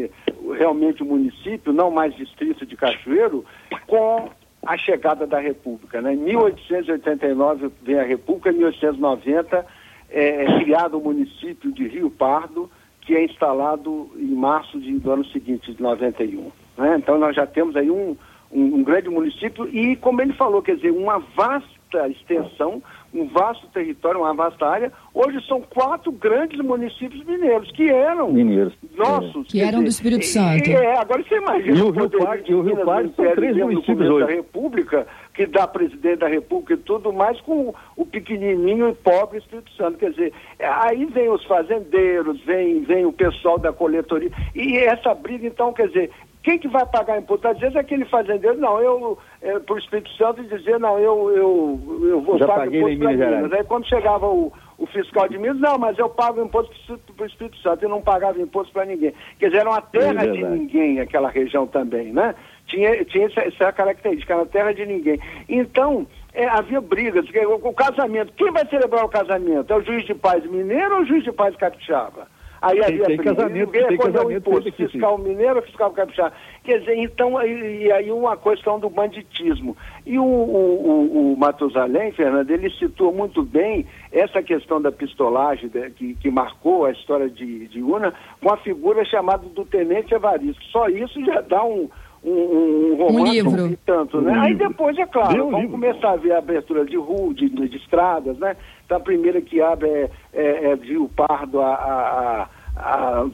realmente 0.58 1.04
um 1.04 1.10
município, 1.10 1.72
não 1.72 1.92
mais 1.92 2.16
distrito 2.16 2.66
de 2.66 2.76
Cachoeiro, 2.76 3.46
com 3.86 4.30
a 4.66 4.78
chegada 4.80 5.28
da 5.28 5.40
República. 5.40 6.02
Né? 6.02 6.16
Em 6.16 6.18
1889 6.18 7.70
vem 7.84 8.00
a 8.00 8.04
República, 8.04 8.50
em 8.50 8.54
1890 8.54 9.64
é, 10.10 10.44
é 10.44 10.60
criado 10.64 10.98
o 10.98 11.04
município 11.04 11.72
de 11.72 11.88
Rio 11.88 12.10
Pardo, 12.10 12.68
que 13.02 13.16
é 13.16 13.26
instalado 13.26 14.12
em 14.30 14.36
março 14.36 14.80
de, 14.80 14.98
do 15.00 15.12
ano 15.12 15.26
seguinte, 15.26 15.74
de 15.74 15.82
91. 15.82 16.52
Né? 16.78 16.98
Então 16.98 17.18
nós 17.18 17.36
já 17.36 17.46
temos 17.46 17.76
aí 17.76 17.90
um, 17.90 18.16
um, 18.52 18.76
um, 18.76 18.84
grande 18.84 19.10
município 19.10 19.68
e, 19.68 19.96
como 19.96 20.22
ele 20.22 20.34
falou, 20.34 20.62
quer 20.62 20.76
dizer, 20.76 20.92
uma 20.92 21.20
vasta 21.36 21.79
extensão, 22.10 22.82
um 23.14 23.28
vasto 23.28 23.68
território, 23.68 24.22
uma 24.22 24.34
vasta 24.34 24.66
área. 24.66 24.92
Hoje 25.14 25.46
são 25.48 25.62
quatro 25.62 26.12
grandes 26.12 26.60
municípios 26.60 27.24
mineiros, 27.26 27.72
que 27.72 27.90
eram 27.90 28.32
mineiros. 28.32 28.74
nossos. 28.96 29.48
Que 29.48 29.62
eram 29.62 29.82
do 29.82 29.90
Espírito 29.90 30.26
Santo. 30.26 30.70
É, 30.70 30.98
agora 30.98 31.24
você 31.24 31.38
imagina. 31.38 31.78
E 31.78 31.82
o 31.82 31.90
Rio 31.90 32.10
Parque, 32.10 32.54
o 32.54 32.62
Rio 32.62 32.86
Parque 32.86 33.14
são 33.16 33.32
três 33.36 33.58
municípios 33.58 34.10
hoje. 34.10 34.28
da 34.28 34.34
República, 34.34 35.08
que 35.34 35.46
dá 35.46 35.68
presidente 35.68 36.20
da 36.20 36.28
República 36.28 36.74
e 36.74 36.78
tudo 36.78 37.12
mais, 37.12 37.40
com 37.42 37.74
o 37.96 38.06
pequenininho 38.06 38.90
e 38.90 38.94
pobre 38.94 39.40
Espírito 39.40 39.72
Santo. 39.74 39.98
Quer 39.98 40.12
dizer, 40.12 40.34
aí 40.60 41.06
vem 41.06 41.30
os 41.30 41.44
fazendeiros, 41.46 42.40
vem, 42.42 42.82
vem 42.82 43.06
o 43.06 43.14
pessoal 43.14 43.58
da 43.58 43.74
coletoria. 43.74 44.30
E 44.54 44.78
essa 44.78 45.14
briga, 45.14 45.48
então, 45.48 45.74
quer 45.74 45.88
dizer, 45.88 46.12
quem 46.50 46.58
que 46.58 46.68
vai 46.68 46.84
pagar 46.88 47.20
imposto? 47.20 47.48
Às 47.48 47.60
vezes 47.60 47.76
aquele 47.76 48.06
fazendeiro, 48.06 48.58
não, 48.58 48.82
eu, 48.82 49.20
é, 49.40 49.60
para 49.60 49.76
o 49.76 49.78
Espírito 49.78 50.10
Santo, 50.14 50.44
dizer, 50.44 50.80
não, 50.80 50.98
eu, 50.98 51.30
eu, 51.30 52.00
eu 52.10 52.22
vou 52.22 52.40
pagar 52.40 52.68
imposto 52.68 52.98
para 52.98 53.14
Minas. 53.14 53.54
Aí 53.54 53.64
quando 53.66 53.88
chegava 53.88 54.26
o, 54.26 54.52
o 54.80 54.88
fiscal 54.88 55.30
de 55.30 55.38
Minas, 55.38 55.60
não, 55.60 55.78
mas 55.78 56.00
eu 56.00 56.10
pago 56.10 56.42
imposto 56.42 56.74
para 57.16 57.24
o 57.24 57.28
Espírito 57.28 57.58
Santo, 57.58 57.84
eu 57.84 57.90
não 57.90 58.02
pagava 58.02 58.42
imposto 58.42 58.74
para 58.74 58.86
ninguém. 58.86 59.14
Quer 59.38 59.48
dizer, 59.48 59.60
era 59.60 59.70
uma 59.70 59.82
terra 59.82 60.24
é 60.24 60.28
de 60.32 60.44
ninguém 60.44 61.00
aquela 61.00 61.30
região 61.30 61.68
também, 61.68 62.12
né? 62.12 62.34
tinha, 62.66 63.06
tinha 63.06 63.28
essa, 63.28 63.42
essa 63.42 63.72
característica, 63.72 64.34
era 64.34 64.46
terra 64.48 64.74
de 64.74 64.86
ninguém. 64.88 65.20
Então, 65.48 66.08
é, 66.34 66.48
havia 66.48 66.82
brigas. 66.82 67.26
O, 67.30 67.68
o, 67.68 67.74
casamento, 67.74 68.34
quem 68.34 68.52
vai 68.52 68.66
celebrar 68.68 69.06
o 69.06 69.10
casamento? 69.10 69.72
É 69.72 69.76
o 69.76 69.84
juiz 69.84 70.06
de 70.06 70.16
paz 70.16 70.44
mineiro 70.46 70.96
ou 70.96 71.02
o 71.02 71.06
juiz 71.06 71.24
de 71.24 71.32
paz 71.32 71.56
capixaba? 71.56 72.28
Aí 72.62 72.84
havia 72.84 73.06
tem, 73.06 73.18
tem 73.18 73.26
casamento, 73.26 73.72
tem 73.72 73.98
casamento, 73.98 74.50
imposto, 74.50 74.72
fiscal 74.74 75.18
mineiro 75.18 75.58
ou 75.58 75.62
fiscal 75.62 75.92
capixaba. 75.92 76.34
Quer 76.64 76.80
dizer, 76.80 76.98
então, 76.98 77.38
aí, 77.38 77.86
e 77.86 77.92
aí 77.92 78.12
uma 78.12 78.36
questão 78.36 78.80
do 78.80 78.90
banditismo. 78.90 79.78
E 80.06 80.20
o, 80.20 80.24
o, 80.24 80.26
o, 80.26 81.34
o 81.34 81.38
Matusalém, 81.38 82.12
Fernando, 82.12 82.50
ele 82.52 82.70
citou 82.72 83.14
muito 83.14 83.44
bem 83.44 83.86
essa 84.12 84.44
questão 84.44 84.82
da 84.82 84.92
pistolagem 84.92 85.70
de, 85.70 85.90
que, 85.92 86.16
que 86.16 86.30
marcou 86.30 86.86
a 86.86 86.92
história 86.92 87.30
de, 87.30 87.68
de 87.68 87.82
Una 87.82 88.14
com 88.42 88.52
a 88.52 88.58
figura 88.58 89.06
chamada 89.06 89.48
do 89.48 89.64
Tenente 89.64 90.14
Evaristo. 90.14 90.64
Só 90.66 90.88
isso 90.90 91.24
já 91.24 91.42
dá 91.42 91.64
um 91.64 91.90
um, 92.24 92.32
um 92.32 92.96
romance 92.96 93.30
um 93.30 93.34
livro. 93.34 93.78
tanto, 93.86 94.22
né? 94.22 94.32
Um 94.32 94.42
Aí 94.42 94.56
depois, 94.56 94.98
é 94.98 95.06
claro, 95.06 95.34
Deu 95.34 95.46
vamos 95.46 95.62
livro. 95.62 95.72
começar 95.72 96.12
a 96.12 96.16
ver 96.18 96.34
a 96.34 96.40
abertura 96.40 96.86
de 96.86 96.98
rua, 96.98 97.34
de, 97.34 97.50
de, 97.50 97.78
estradas, 97.78 98.38
né? 98.38 98.56
Então 98.86 98.98
a 98.98 99.02
primeira 99.02 99.42
que 99.42 99.62
abre 99.62 99.90
é, 99.90 100.10
é, 100.34 100.72
é 100.72 100.76
de 100.76 100.90
Rio 100.90 101.10
Pardo 101.16 101.62
a, 101.62 101.74
a, 101.74 102.50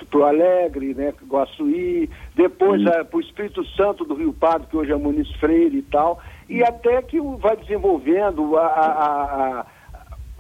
para 0.10 0.20
o 0.20 0.24
Alegre, 0.24 0.94
né, 0.94 1.14
Guaçuí, 1.28 2.10
depois 2.36 2.84
para 2.84 3.08
o 3.14 3.22
Espírito 3.22 3.64
Santo 3.76 4.04
do 4.04 4.16
Rio 4.16 4.34
Pardo, 4.34 4.68
que 4.68 4.76
hoje 4.76 4.92
é 4.92 4.96
Muniz 4.96 5.32
Freire 5.36 5.78
e 5.78 5.82
tal, 5.84 6.20
e 6.50 6.64
até 6.64 7.02
que 7.02 7.20
vai 7.20 7.56
desenvolvendo 7.56 8.58
a, 8.58 8.66
a, 8.66 9.60
a, 9.60 9.66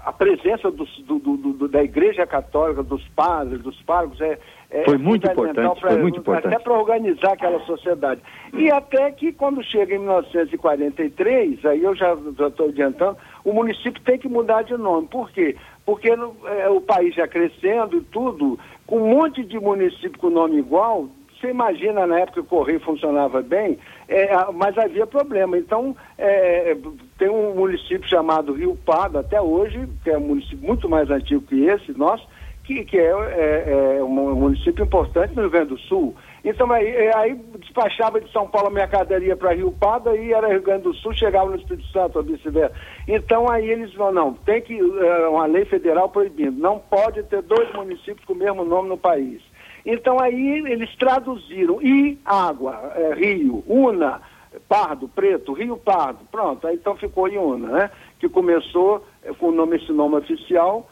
a 0.05 0.11
presença 0.13 0.71
dos, 0.71 0.89
do, 1.05 1.19
do, 1.19 1.37
do, 1.37 1.67
da 1.67 1.83
Igreja 1.83 2.25
Católica, 2.25 2.81
dos 2.81 3.07
padres, 3.09 3.61
dos 3.61 3.79
párocos, 3.83 4.19
é, 4.21 4.39
é 4.64 4.64
foi 4.83 4.97
muito 4.97 5.29
importante, 5.29 5.79
pra, 5.79 5.91
foi 5.91 6.01
muito 6.01 6.19
importante. 6.19 6.53
Até 6.53 6.63
para 6.63 6.73
organizar 6.73 7.33
aquela 7.33 7.59
sociedade. 7.61 8.21
E 8.53 8.69
até 8.71 9.11
que 9.11 9.31
quando 9.31 9.63
chega 9.63 9.95
em 9.95 9.99
1943, 9.99 11.65
aí 11.65 11.83
eu 11.83 11.95
já 11.95 12.13
estou 12.13 12.67
adiantando, 12.67 13.17
o 13.43 13.53
município 13.53 14.01
tem 14.03 14.17
que 14.17 14.27
mudar 14.27 14.63
de 14.63 14.75
nome. 14.75 15.07
Por 15.07 15.31
quê? 15.31 15.55
Porque 15.85 16.15
no, 16.15 16.35
é, 16.45 16.69
o 16.69 16.81
país 16.81 17.13
já 17.15 17.27
crescendo 17.27 17.97
e 17.97 18.01
tudo, 18.01 18.59
com 18.85 18.97
um 18.97 19.15
monte 19.15 19.43
de 19.43 19.59
município 19.59 20.19
com 20.19 20.29
nome 20.29 20.57
igual, 20.57 21.07
você 21.39 21.49
imagina 21.49 22.07
na 22.07 22.19
época 22.19 22.33
que 22.33 22.39
o 22.39 22.49
Correio 22.49 22.79
funcionava 22.79 23.41
bem, 23.41 23.77
é, 24.07 24.29
mas 24.53 24.77
havia 24.77 25.05
problema. 25.05 25.57
Então, 25.57 25.95
é, 26.17 26.75
tem 27.17 27.29
um 27.29 27.53
município 27.53 28.07
chamado 28.09 28.53
Rio 28.53 28.75
Pardo, 28.85 29.19
até 29.19 29.39
hoje, 29.39 29.87
que 30.03 30.09
é 30.09 30.17
um 30.17 30.27
município 30.27 30.65
muito 30.65 30.89
mais 30.89 31.09
antigo 31.09 31.41
que 31.41 31.65
esse, 31.65 31.95
nosso, 31.97 32.27
que, 32.65 32.83
que 32.83 32.97
é, 32.97 33.11
é, 33.11 33.97
é, 33.97 34.03
um 34.03 34.35
município 34.35 34.83
importante 34.83 35.35
no 35.35 35.43
Rio 35.43 35.51
Grande 35.51 35.69
do 35.69 35.77
Sul. 35.79 36.15
Então 36.43 36.71
aí, 36.71 36.87
é, 36.87 37.15
aí 37.15 37.35
despachava 37.59 38.19
de 38.19 38.31
São 38.31 38.47
Paulo 38.47 38.67
a 38.67 38.71
mercadoria 38.71 39.35
para 39.35 39.53
Rio 39.53 39.71
Pardo, 39.71 40.09
aí 40.09 40.33
era 40.33 40.47
Rio 40.47 40.61
Grande 40.61 40.83
do 40.83 40.93
Sul, 40.95 41.13
chegava 41.13 41.49
no 41.49 41.55
Espírito 41.55 41.87
Santo, 41.89 42.23
vice-versa. 42.23 42.75
Então 43.07 43.49
aí 43.49 43.69
eles 43.69 43.93
vão, 43.93 44.11
não, 44.11 44.33
tem 44.33 44.61
que, 44.61 44.77
é, 44.77 45.27
uma 45.27 45.45
lei 45.45 45.65
federal 45.65 46.09
proibindo, 46.09 46.59
não 46.59 46.79
pode 46.79 47.21
ter 47.23 47.41
dois 47.43 47.71
municípios 47.73 48.25
com 48.25 48.33
o 48.33 48.37
mesmo 48.37 48.65
nome 48.65 48.89
no 48.89 48.97
país. 48.97 49.41
Então 49.85 50.19
aí 50.19 50.63
eles 50.65 50.95
traduziram, 50.95 51.79
e 51.81 52.17
água, 52.25 52.91
é, 52.95 53.13
rio, 53.13 53.63
una, 53.67 54.21
pardo, 54.67 55.07
preto, 55.07 55.53
rio 55.53 55.77
pardo, 55.77 56.19
pronto, 56.31 56.65
aí 56.65 56.75
então 56.75 56.95
ficou 56.95 57.27
Iuna, 57.27 57.67
né? 57.67 57.91
Que 58.19 58.27
começou 58.27 59.05
é, 59.23 59.31
com 59.33 59.51
nome, 59.51 59.77
esse 59.77 59.91
nome 59.91 60.15
oficial, 60.15 60.89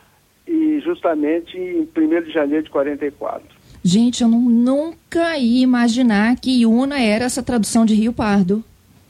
e 0.48 0.80
justamente 0.82 1.58
em 1.58 1.82
1 1.82 2.22
de 2.24 2.32
janeiro 2.32 2.64
de 2.64 2.70
44. 2.70 3.44
Gente, 3.84 4.24
eu 4.24 4.30
não, 4.30 4.40
nunca 4.40 5.38
ia 5.38 5.64
imaginar 5.64 6.36
que 6.38 6.62
Iuna 6.62 7.02
era 7.02 7.26
essa 7.26 7.44
tradução 7.44 7.86
de 7.86 7.94
Rio 7.94 8.14
Pardo. 8.14 8.64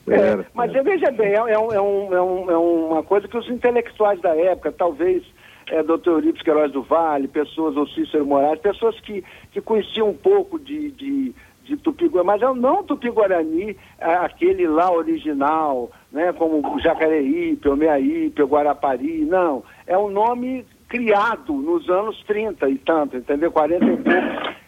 É, 0.08 0.44
mas 0.54 0.72
veja 0.72 1.12
bem, 1.12 1.28
é, 1.28 1.36
é, 1.36 1.60
um, 1.60 1.72
é, 1.72 1.82
um, 1.82 2.52
é, 2.52 2.58
uma 2.58 3.04
coisa 3.04 3.28
que 3.28 3.38
os 3.38 3.48
intelectuais 3.50 4.20
da 4.20 4.36
época, 4.36 4.72
talvez 4.72 5.24
é, 5.68 5.82
Dr. 5.82 6.08
Eurípides 6.08 6.42
Queiroz 6.42 6.72
do 6.72 6.82
Vale, 6.82 7.28
pessoas, 7.28 7.78
ou 7.78 7.88
Cícero 7.88 8.26
Moraes, 8.26 8.60
pessoas 8.60 9.00
que, 9.00 9.24
que 9.52 9.62
conheciam 9.62 10.10
um 10.10 10.14
pouco 10.14 10.60
de, 10.60 10.92
de, 10.92 11.36
de 11.64 11.78
Tupi-Guarani, 11.78 12.26
mas 12.26 12.42
é 12.42 12.54
não 12.60 12.84
Tupi-Guarani, 12.84 13.78
aquele 14.00 14.68
lá 14.68 14.92
original, 14.92 15.90
né, 16.12 16.34
como 16.34 16.80
Jacareí, 16.80 17.56
Pelmeaí, 17.56 18.34
Guarapari, 18.38 19.24
não. 19.24 19.64
É 19.88 19.98
um 19.98 20.10
nome 20.10 20.66
criado 20.94 21.54
nos 21.54 21.90
anos 21.90 22.24
30 22.28 22.70
e 22.70 22.78
tanto, 22.78 23.18
entendeu? 23.18 23.52
40 23.52 23.84
e 23.84 23.98
pouco, 23.98 24.10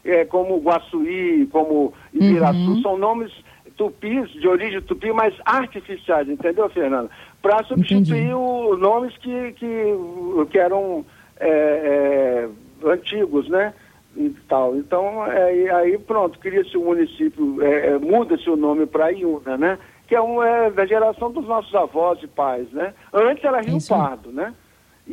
é, 0.03 0.25
como 0.25 0.57
Guaçuí, 0.57 1.47
como 1.51 1.93
Ibiraçu, 2.11 2.57
uhum. 2.57 2.81
são 2.81 2.97
nomes 2.97 3.31
tupis, 3.77 4.31
de 4.31 4.47
origem 4.47 4.81
tupi, 4.81 5.11
mas 5.13 5.35
artificiais, 5.45 6.27
entendeu, 6.27 6.67
Fernanda? 6.69 7.11
Para 7.43 7.63
substituir 7.65 8.33
os 8.33 8.79
nomes 8.79 9.15
que, 9.17 9.51
que, 9.51 9.93
que 10.49 10.57
eram 10.57 11.05
é, 11.39 11.47
é, 11.47 12.89
antigos, 12.89 13.47
né? 13.47 13.71
E 14.17 14.29
tal. 14.47 14.75
Então, 14.77 15.27
é, 15.27 15.69
aí 15.75 15.97
pronto, 15.99 16.39
cria-se 16.39 16.75
o 16.75 16.81
um 16.81 16.85
município, 16.85 17.61
é, 17.61 17.88
é, 17.88 17.97
muda-se 17.99 18.49
o 18.49 18.55
nome 18.55 18.88
para 18.88 19.09
Iuna, 19.09 19.57
né? 19.57 19.77
Que 20.07 20.15
é, 20.15 20.21
um, 20.21 20.41
é 20.41 20.71
da 20.71 20.88
geração 20.88 21.31
dos 21.31 21.45
nossos 21.45 21.75
avós 21.75 22.17
e 22.23 22.27
pais, 22.27 22.67
né? 22.71 22.95
Antes 23.13 23.43
era 23.43 23.61
Rio 23.61 23.77
Pardo, 23.88 24.31
né? 24.31 24.53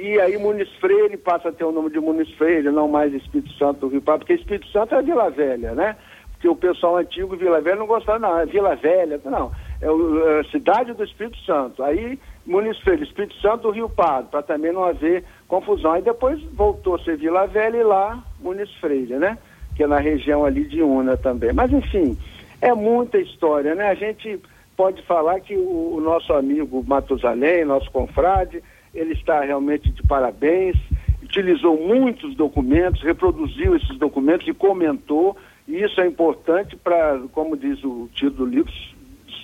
E 0.03 0.19
aí 0.21 0.37
Muniz 0.37 0.69
Freire 0.81 1.17
passa 1.17 1.51
a 1.51 1.53
ter 1.53 1.63
o 1.63 1.71
nome 1.71 1.89
de 1.89 2.01
Muniz 2.01 2.29
Freire, 2.35 2.73
não 2.73 2.89
mais 2.89 3.15
Espírito 3.15 3.53
Santo 3.53 3.83
do 3.83 3.87
Rio 3.87 4.03
Pardo, 4.03 4.23
porque 4.23 4.33
Espírito 4.33 4.67
Santo 4.67 4.97
é 4.97 5.01
Vila 5.01 5.31
Velha, 5.31 5.77
né? 5.77 5.95
Porque 6.33 6.49
o 6.49 6.57
pessoal 6.57 6.97
antigo 6.97 7.37
Vila 7.37 7.61
Velha 7.61 7.77
não 7.77 7.87
gostava, 7.87 8.19
não, 8.19 8.37
é 8.37 8.45
Vila 8.45 8.75
Velha, 8.75 9.21
não. 9.25 9.53
É, 9.81 9.87
é 9.87 10.41
a 10.41 10.45
cidade 10.51 10.93
do 10.93 11.05
Espírito 11.05 11.39
Santo. 11.47 11.85
Aí 11.85 12.19
Muniz 12.45 12.77
Freire, 12.81 13.05
Espírito 13.05 13.37
Santo 13.37 13.63
do 13.63 13.71
Rio 13.71 13.89
Pardo, 13.89 14.29
para 14.29 14.43
também 14.43 14.73
não 14.73 14.83
haver 14.83 15.23
confusão. 15.47 15.93
Aí 15.93 16.03
depois 16.03 16.43
voltou 16.53 16.97
a 16.97 16.99
ser 16.99 17.17
Vila 17.17 17.47
Velha 17.47 17.77
e 17.77 17.85
lá 17.85 18.25
Muniz 18.41 18.75
Freire, 18.81 19.15
né? 19.15 19.39
Que 19.77 19.85
é 19.85 19.87
na 19.87 20.01
região 20.01 20.45
ali 20.45 20.65
de 20.65 20.83
Una 20.83 21.17
também. 21.17 21.53
Mas 21.53 21.73
enfim, 21.73 22.19
é 22.61 22.75
muita 22.75 23.19
história, 23.19 23.77
né? 23.77 23.89
A 23.89 23.95
gente 23.95 24.41
pode 24.77 25.01
falar 25.03 25.39
que 25.39 25.55
o, 25.55 25.95
o 25.95 26.01
nosso 26.01 26.33
amigo 26.33 26.83
Matusalém, 26.85 27.65
nosso 27.65 27.89
confrade, 27.93 28.61
ele 28.95 29.13
está 29.13 29.41
realmente 29.41 29.91
de 29.91 30.03
parabéns, 30.03 30.77
utilizou 31.23 31.79
muitos 31.81 32.35
documentos, 32.35 33.03
reproduziu 33.03 33.75
esses 33.77 33.97
documentos 33.99 34.47
e 34.47 34.53
comentou, 34.53 35.37
e 35.67 35.83
isso 35.83 36.01
é 36.01 36.07
importante 36.07 36.77
para, 36.77 37.21
como 37.33 37.57
diz 37.57 37.83
o 37.85 38.09
título 38.13 38.47
do 38.47 38.47
livro, 38.47 38.73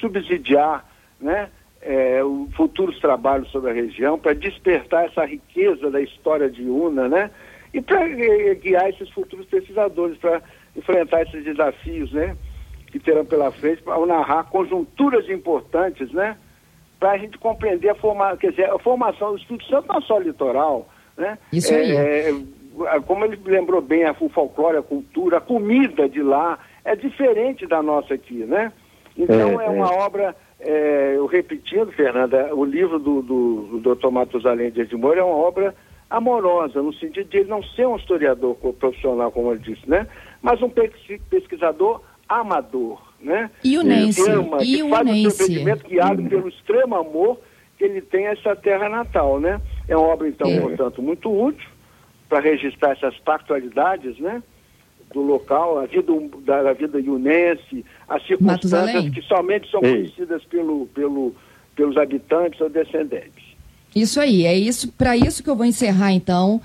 subsidiar 0.01 0.85
né, 1.21 1.49
é, 1.81 2.21
futuros 2.55 2.99
trabalhos 3.01 3.51
sobre 3.51 3.71
a 3.71 3.75
região, 3.75 4.19
para 4.19 4.35
despertar 4.35 5.07
essa 5.07 5.25
riqueza 5.25 5.91
da 5.91 6.01
história 6.01 6.51
de 6.51 6.63
Una, 6.63 7.09
né? 7.09 7.31
E 7.73 7.81
para 7.81 8.07
guiar 8.55 8.89
esses 8.89 9.11
futuros 9.11 9.47
pesquisadores 9.47 10.17
para 10.19 10.43
enfrentar 10.77 11.23
esses 11.23 11.45
desafios, 11.45 12.13
né? 12.13 12.37
Que 12.87 12.99
terão 12.99 13.25
pela 13.25 13.51
frente, 13.53 13.83
para 13.83 14.05
narrar 14.07 14.45
conjunturas 14.45 15.29
importantes, 15.29 16.11
né? 16.13 16.37
Para 16.99 17.13
a 17.13 17.19
gente 17.19 17.39
compreender 17.39 17.91
a 17.91 17.95
formação, 17.95 18.37
quer 18.37 18.51
dizer, 18.51 18.71
a 18.71 18.79
formação 18.79 19.33
do 19.33 19.39
Espírito 19.39 19.67
Santo 19.67 19.89
não 19.89 19.99
é 19.99 20.01
só 20.03 20.19
litoral, 20.19 20.89
né? 21.17 21.39
Isso 21.53 21.73
aí. 21.73 21.97
É, 21.97 22.31
é, 22.31 23.01
como 23.07 23.25
ele 23.25 23.39
lembrou 23.45 23.81
bem, 23.81 24.05
o 24.09 24.29
folclore, 24.29 24.79
a 24.79 24.83
cultura, 24.83 25.39
a 25.39 25.41
comida 25.41 26.09
de 26.09 26.23
lá 26.23 26.59
é 26.85 26.95
diferente 26.97 27.67
da 27.67 27.83
nossa 27.83 28.15
aqui, 28.15 28.45
né? 28.45 28.73
Então 29.17 29.61
é, 29.61 29.67
é 29.67 29.69
uma 29.69 29.93
é. 29.93 29.99
obra, 29.99 30.37
é, 30.61 31.15
eu 31.17 31.27
repetindo, 31.27 31.91
Fernanda, 31.93 32.55
o 32.55 32.65
livro 32.65 32.99
do, 32.99 33.23
do, 33.23 33.81
do 33.81 33.95
Dr. 33.95 34.11
Matusalém 34.11 34.71
de 34.71 34.83
Edmore 34.83 35.19
é 35.19 35.25
uma 35.25 35.37
obra 35.37 35.75
amorosa, 36.09 36.81
no 36.81 36.93
sentido 36.95 37.29
de 37.29 37.39
ele 37.39 37.51
não 37.51 37.63
ser 37.63 37.87
um 37.87 37.97
historiador 37.97 38.55
profissional, 38.55 39.31
como 39.31 39.53
ele 39.53 39.61
disse, 39.61 39.89
né? 39.89 40.07
Mas 40.41 40.63
um 40.63 40.71
pesquisador 41.31 42.01
amador, 42.29 43.08
né? 43.21 43.51
E 43.63 43.77
o 43.77 43.83
Nancy, 43.83 44.31
ama, 44.31 44.59
e 44.63 44.83
o 44.83 44.89
faz 44.91 45.27
o 45.27 45.31
seu 45.31 45.77
guiado 45.89 46.23
uhum. 46.23 46.29
pelo 46.29 46.49
extremo 46.49 46.97
amor 46.97 47.41
que 47.77 47.85
ele 47.85 48.01
tem 48.01 48.27
a 48.27 48.33
essa 48.33 48.57
terra 48.57 48.89
natal, 48.89 49.41
né? 49.41 49.61
É 49.87 49.97
uma 49.97 50.09
obra, 50.09 50.29
então, 50.29 50.51
é. 50.51 50.61
portanto, 50.61 51.01
muito 51.01 51.31
útil 51.31 51.69
para 52.29 52.41
registrar 52.41 52.93
essas 52.93 53.17
factualidades, 53.25 54.19
né? 54.19 54.43
Do 55.13 55.21
local, 55.21 55.79
a 55.79 55.87
vida 55.87 56.13
da, 56.45 56.73
vida 56.73 57.01
iunense, 57.01 57.85
as 58.09 58.27
circunstâncias 58.27 59.09
que 59.11 59.23
somente 59.23 59.71
são 59.71 59.81
Ei. 59.83 59.93
conhecidas 59.93 60.45
pelo, 60.45 60.87
pelo, 60.89 61.35
pelos 61.75 61.97
habitantes 61.97 62.61
ou 62.61 62.69
descendentes. 62.69 63.49
Isso 63.97 64.21
aí, 64.21 64.45
é 64.45 64.55
isso, 64.55 64.93
para 64.93 65.17
isso 65.17 65.43
que 65.43 65.49
eu 65.49 65.57
vou 65.57 65.65
encerrar 65.65 66.13
então. 66.13 66.61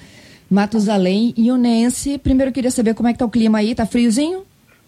Matusalém 0.49 1.33
e 1.37 1.51
Unense. 1.51 2.17
Primeiro 2.17 2.49
eu 2.49 2.53
queria 2.53 2.69
saber 2.69 2.93
como 2.93 3.07
é 3.07 3.13
que 3.13 3.19
tá 3.19 3.25
o 3.25 3.29
clima 3.29 3.59
aí, 3.59 3.73
tá 3.73 3.85
friozinho? 3.85 4.43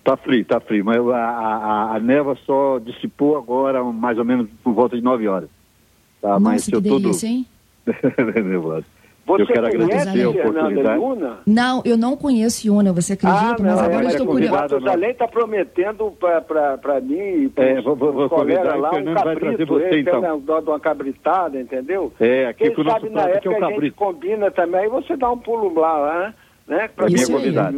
Tá 0.05 0.15
frio, 0.15 0.45
tá 0.45 0.59
frio, 0.59 0.85
mas 0.85 0.99
a, 0.99 1.17
a, 1.17 1.95
a 1.95 1.99
neva 1.99 2.37
só 2.45 2.77
dissipou 2.77 3.35
agora 3.35 3.83
mais 3.83 4.19
ou 4.19 4.23
menos 4.23 4.47
por 4.63 4.71
volta 4.71 4.95
de 4.95 5.01
9 5.01 5.27
horas. 5.27 5.49
Tá, 6.21 6.29
Nossa, 6.29 6.39
mas 6.41 6.65
que 6.67 6.75
eu 6.75 6.79
delícia, 6.79 7.27
hein? 7.27 7.47
Você 9.25 9.41
eu 9.41 9.47
quero 9.47 9.65
agradecer 9.65 10.21
a 10.21 10.29
oportunidade. 10.29 11.01
Não, 11.47 11.81
eu 11.83 11.97
não 11.97 12.15
conheço 12.15 12.67
Iuna, 12.67 12.93
você 12.93 13.13
acredita? 13.13 13.55
Ah, 13.55 13.55
mas 13.59 13.79
agora 13.79 14.03
é, 14.03 14.05
eu 14.05 14.09
estou 14.09 14.27
curioso. 14.27 14.77
O 14.77 14.87
Além 14.89 15.09
está 15.09 15.27
prometendo 15.27 16.13
para 16.19 17.01
mim 17.01 17.45
e 17.45 17.49
para 17.49 17.65
é, 17.65 17.81
vou, 17.81 17.95
vou 17.95 18.29
colegas 18.29 18.79
lá 18.79 18.91
um 18.91 18.91
cabrito, 18.91 19.23
vai 19.23 19.35
trazer 19.35 19.65
você, 19.65 19.99
então. 20.01 20.19
Uma, 20.19 20.61
de 20.61 20.69
uma 20.69 20.79
cabritada, 20.79 21.59
entendeu? 21.59 22.13
É, 22.19 22.45
aqui 22.45 22.69
Quem 22.69 22.85
sabe 22.85 23.09
na 23.09 23.23
época 23.23 23.55
é 23.55 23.63
a 23.63 23.71
gente 23.71 23.91
combina 23.91 24.51
também, 24.51 24.81
aí 24.81 24.89
você 24.89 25.17
dá 25.17 25.31
um 25.31 25.39
pulo 25.39 25.73
lá, 25.73 26.19
né? 26.19 26.33
Para 26.65 27.07
mim 27.07 27.25
convidar. 27.27 27.71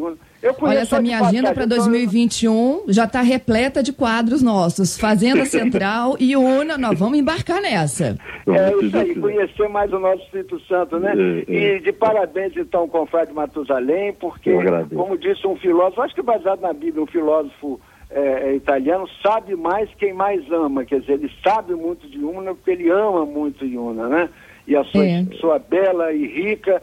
Olha, 0.61 0.79
essa 0.79 1.01
minha 1.01 1.19
agenda 1.19 1.53
para 1.53 1.65
2021 1.65 2.85
já 2.87 3.03
está 3.03 3.21
repleta 3.21 3.83
de 3.83 3.91
quadros 3.91 4.41
nossos. 4.41 4.97
Fazenda 4.97 5.43
Central 5.45 6.15
e 6.19 6.37
Una, 6.37 6.77
nós 6.77 6.97
vamos 6.97 7.17
embarcar 7.17 7.61
nessa. 7.61 8.17
É 8.47 8.85
isso 8.85 8.97
aí, 8.97 9.15
conhecer 9.15 9.67
mais 9.67 9.91
o 9.91 9.99
nosso 9.99 10.23
Espírito 10.23 10.59
Santo, 10.61 10.99
né? 10.99 11.13
É, 11.47 11.51
é. 11.51 11.75
E 11.75 11.79
de 11.81 11.91
parabéns, 11.91 12.55
então, 12.55 12.87
com 12.87 13.01
o 13.01 13.05
Frade 13.05 13.33
Matusalém, 13.33 14.13
porque, 14.13 14.51
como 14.95 15.17
disse 15.17 15.45
um 15.45 15.57
filósofo, 15.57 16.01
acho 16.01 16.15
que 16.15 16.21
baseado 16.21 16.61
na 16.61 16.71
Bíblia, 16.71 17.03
um 17.03 17.07
filósofo 17.07 17.81
é, 18.09 18.51
é, 18.51 18.55
italiano, 18.55 19.05
sabe 19.21 19.53
mais 19.55 19.89
quem 19.95 20.13
mais 20.13 20.49
ama. 20.49 20.85
Quer 20.85 21.01
dizer, 21.01 21.13
ele 21.13 21.31
sabe 21.43 21.73
muito 21.75 22.07
de 22.07 22.19
Una 22.19 22.55
porque 22.55 22.71
ele 22.71 22.89
ama 22.89 23.25
muito 23.25 23.65
Una, 23.65 24.07
né? 24.07 24.29
E 24.65 24.75
a 24.75 24.83
sua, 24.85 25.05
é. 25.05 25.25
sua 25.39 25.59
bela 25.59 26.13
e 26.13 26.25
rica 26.25 26.81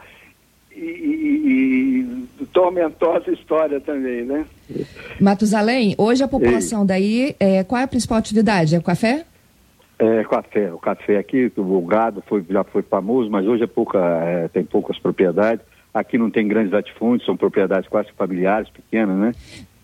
e, 0.76 0.80
e, 0.80 2.40
e 2.40 2.46
tormentosa 2.46 3.30
história 3.30 3.80
também, 3.80 4.24
né? 4.24 4.44
Matusalém, 5.20 5.94
hoje 5.96 6.22
a 6.22 6.28
população 6.28 6.82
Ei. 6.82 6.86
daí, 6.86 7.36
é, 7.38 7.64
qual 7.64 7.80
é 7.80 7.84
a 7.84 7.88
principal 7.88 8.18
atividade? 8.18 8.74
É 8.74 8.78
o 8.78 8.82
café? 8.82 9.24
É, 9.98 10.24
café. 10.24 10.72
O 10.72 10.78
café 10.78 11.18
aqui, 11.18 11.52
o 11.56 11.80
gado 11.82 12.22
foi, 12.26 12.44
já 12.48 12.64
foi 12.64 12.82
famoso, 12.82 13.30
mas 13.30 13.46
hoje 13.46 13.64
é 13.64 13.66
pouca, 13.66 13.98
é, 13.98 14.48
tem 14.48 14.64
poucas 14.64 14.98
propriedades. 14.98 15.64
Aqui 15.92 16.18
não 16.18 16.30
tem 16.30 16.46
grandes 16.48 16.72
latifúndios, 16.72 17.24
são 17.24 17.36
propriedades 17.36 17.88
quase 17.88 18.10
familiares, 18.16 18.68
pequenas, 18.68 19.16
né? 19.16 19.32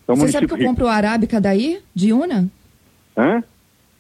Então, 0.02 0.16
Você 0.16 0.32
sabe 0.32 0.48
que 0.48 0.54
eu 0.54 0.58
compro 0.58 0.88
arábica 0.88 1.40
daí, 1.40 1.80
de 1.94 2.12
Una? 2.12 2.48
Hã? 3.16 3.44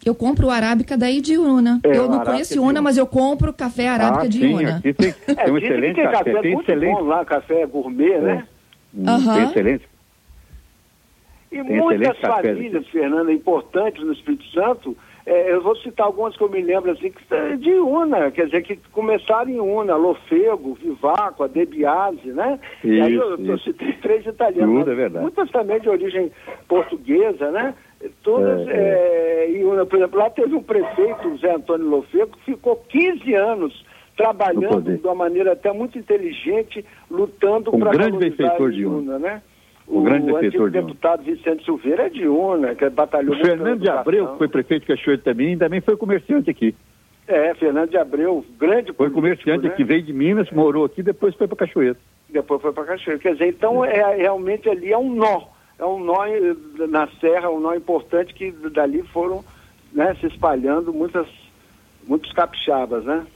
Eu 0.04 0.14
compro 0.14 0.46
o 0.46 0.50
arábica 0.50 0.96
daí 0.96 1.20
de 1.20 1.36
Una. 1.36 1.80
É, 1.84 1.96
eu 1.96 2.08
não 2.08 2.20
conheço 2.20 2.62
Una, 2.62 2.80
mas 2.80 2.96
eu 2.96 3.06
compro 3.06 3.52
café 3.52 3.88
arábica 3.88 4.24
ah, 4.24 4.28
de 4.28 4.38
sim, 4.38 4.54
Una. 4.54 4.76
Aqui 4.76 4.94
tem, 4.94 5.12
tem 5.26 5.36
é, 5.36 5.50
um 5.50 5.58
excelente 5.58 5.94
tem 5.94 6.04
café. 6.04 6.24
café 6.24 6.40
tem 6.40 6.58
excelente. 6.58 6.94
bom 6.94 7.04
lá, 7.04 7.24
café 7.24 7.66
gourmet, 7.66 8.12
é. 8.12 8.20
né? 8.20 8.48
Uhum. 8.94 9.34
Tem 9.34 9.44
excelente. 9.44 9.88
E 11.52 11.64
tem 11.64 11.76
muitas 11.76 12.18
famílias, 12.18 12.86
Fernanda, 12.88 13.32
importantes 13.32 14.02
no 14.04 14.12
Espírito 14.12 14.44
Santo, 14.52 14.96
é, 15.26 15.52
eu 15.52 15.62
vou 15.62 15.76
citar 15.76 16.06
algumas 16.06 16.36
que 16.36 16.42
eu 16.42 16.48
me 16.48 16.62
lembro 16.62 16.90
assim, 16.92 17.10
que, 17.10 17.56
de 17.58 17.72
Una, 17.72 18.30
quer 18.30 18.46
dizer, 18.46 18.62
que 18.62 18.76
começaram 18.90 19.50
em 19.50 19.60
Una, 19.60 19.94
Lofego, 19.96 20.74
Vivaco, 20.74 21.44
a 21.44 21.46
Debiase, 21.46 22.32
né? 22.32 22.58
Isso, 22.82 22.92
e 22.92 23.00
aí 23.00 23.14
eu, 23.14 23.38
eu 23.44 23.58
citei 23.58 23.92
três 23.94 24.24
italianos. 24.24 24.78
Tudo 24.78 24.92
é 24.92 24.94
verdade. 24.94 25.22
Muitas 25.22 25.50
também 25.50 25.78
de 25.80 25.88
origem 25.88 26.32
portuguesa, 26.66 27.50
né? 27.50 27.74
Todas, 28.22 28.66
é, 28.66 28.72
é. 28.72 29.19
É, 29.70 29.72
Una, 29.72 29.86
por 29.86 29.96
exemplo, 29.96 30.18
lá 30.18 30.30
teve 30.30 30.54
um 30.54 30.62
prefeito, 30.62 31.38
Zé 31.38 31.54
Antônio 31.54 31.88
Lofego, 31.88 32.36
que 32.38 32.52
ficou 32.52 32.76
15 32.88 33.34
anos 33.34 33.84
trabalhando 34.16 34.98
de 34.98 35.06
uma 35.06 35.14
maneira 35.14 35.52
até 35.52 35.72
muito 35.72 35.98
inteligente, 35.98 36.84
lutando 37.10 37.74
um 37.74 37.78
para 37.78 37.92
grande 37.92 38.18
benfeitor 38.18 38.70
de 38.70 38.84
Una, 38.84 39.18
né? 39.18 39.42
O, 39.86 40.00
o 40.00 40.02
grande 40.02 40.26
benfeitor 40.26 40.70
de 40.70 40.80
deputado 40.80 41.22
Vicente 41.22 41.64
Silveira 41.64 42.06
é 42.06 42.08
de 42.10 42.28
Una, 42.28 42.74
que 42.74 42.88
batalhou 42.90 43.34
o 43.34 43.38
Fernando 43.38 43.80
de 43.80 43.88
Abreu, 43.88 44.28
que 44.28 44.38
foi 44.38 44.48
prefeito 44.48 44.82
de 44.82 44.88
Cachoeiro 44.88 45.22
também, 45.22 45.56
também 45.56 45.80
foi 45.80 45.96
comerciante 45.96 46.50
aqui. 46.50 46.74
É, 47.26 47.54
Fernando 47.54 47.90
de 47.90 47.96
Abreu, 47.96 48.44
grande 48.58 48.92
Foi 48.92 49.08
comerciante 49.08 49.64
né? 49.64 49.72
aqui, 49.72 49.84
veio 49.84 50.02
de 50.02 50.12
Minas, 50.12 50.50
morou 50.50 50.84
aqui, 50.84 51.00
depois 51.00 51.34
foi 51.36 51.46
para 51.46 51.58
Cachoeiro. 51.58 51.96
Depois 52.28 52.60
foi 52.60 52.72
para 52.72 52.84
Cachoeiro. 52.84 53.20
Quer 53.20 53.34
dizer, 53.34 53.48
então 53.48 53.84
é, 53.84 54.16
realmente 54.16 54.68
ali 54.68 54.92
é 54.92 54.98
um 54.98 55.14
nó, 55.14 55.42
é 55.78 55.84
um 55.84 56.02
nó 56.02 56.24
na 56.88 57.06
serra, 57.20 57.48
um 57.48 57.60
nó 57.60 57.72
importante 57.74 58.34
que 58.34 58.50
dali 58.50 59.02
foram 59.04 59.44
né, 59.92 60.16
se 60.20 60.26
espalhando 60.26 60.92
muitas, 60.92 61.26
muitos 62.06 62.32
capixabas, 62.32 63.04
né? 63.04 63.26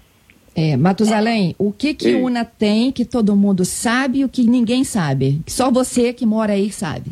É, 0.56 0.76
Matusalém, 0.76 1.54
o 1.58 1.72
que 1.72 1.94
que 1.94 2.08
Ei. 2.08 2.22
Una 2.22 2.44
tem 2.44 2.92
que 2.92 3.04
todo 3.04 3.34
mundo 3.34 3.64
sabe 3.64 4.20
e 4.20 4.24
o 4.24 4.28
que 4.28 4.44
ninguém 4.44 4.84
sabe? 4.84 5.42
Que 5.44 5.52
só 5.52 5.68
você 5.68 6.12
que 6.12 6.24
mora 6.24 6.52
aí 6.52 6.70
sabe. 6.70 7.10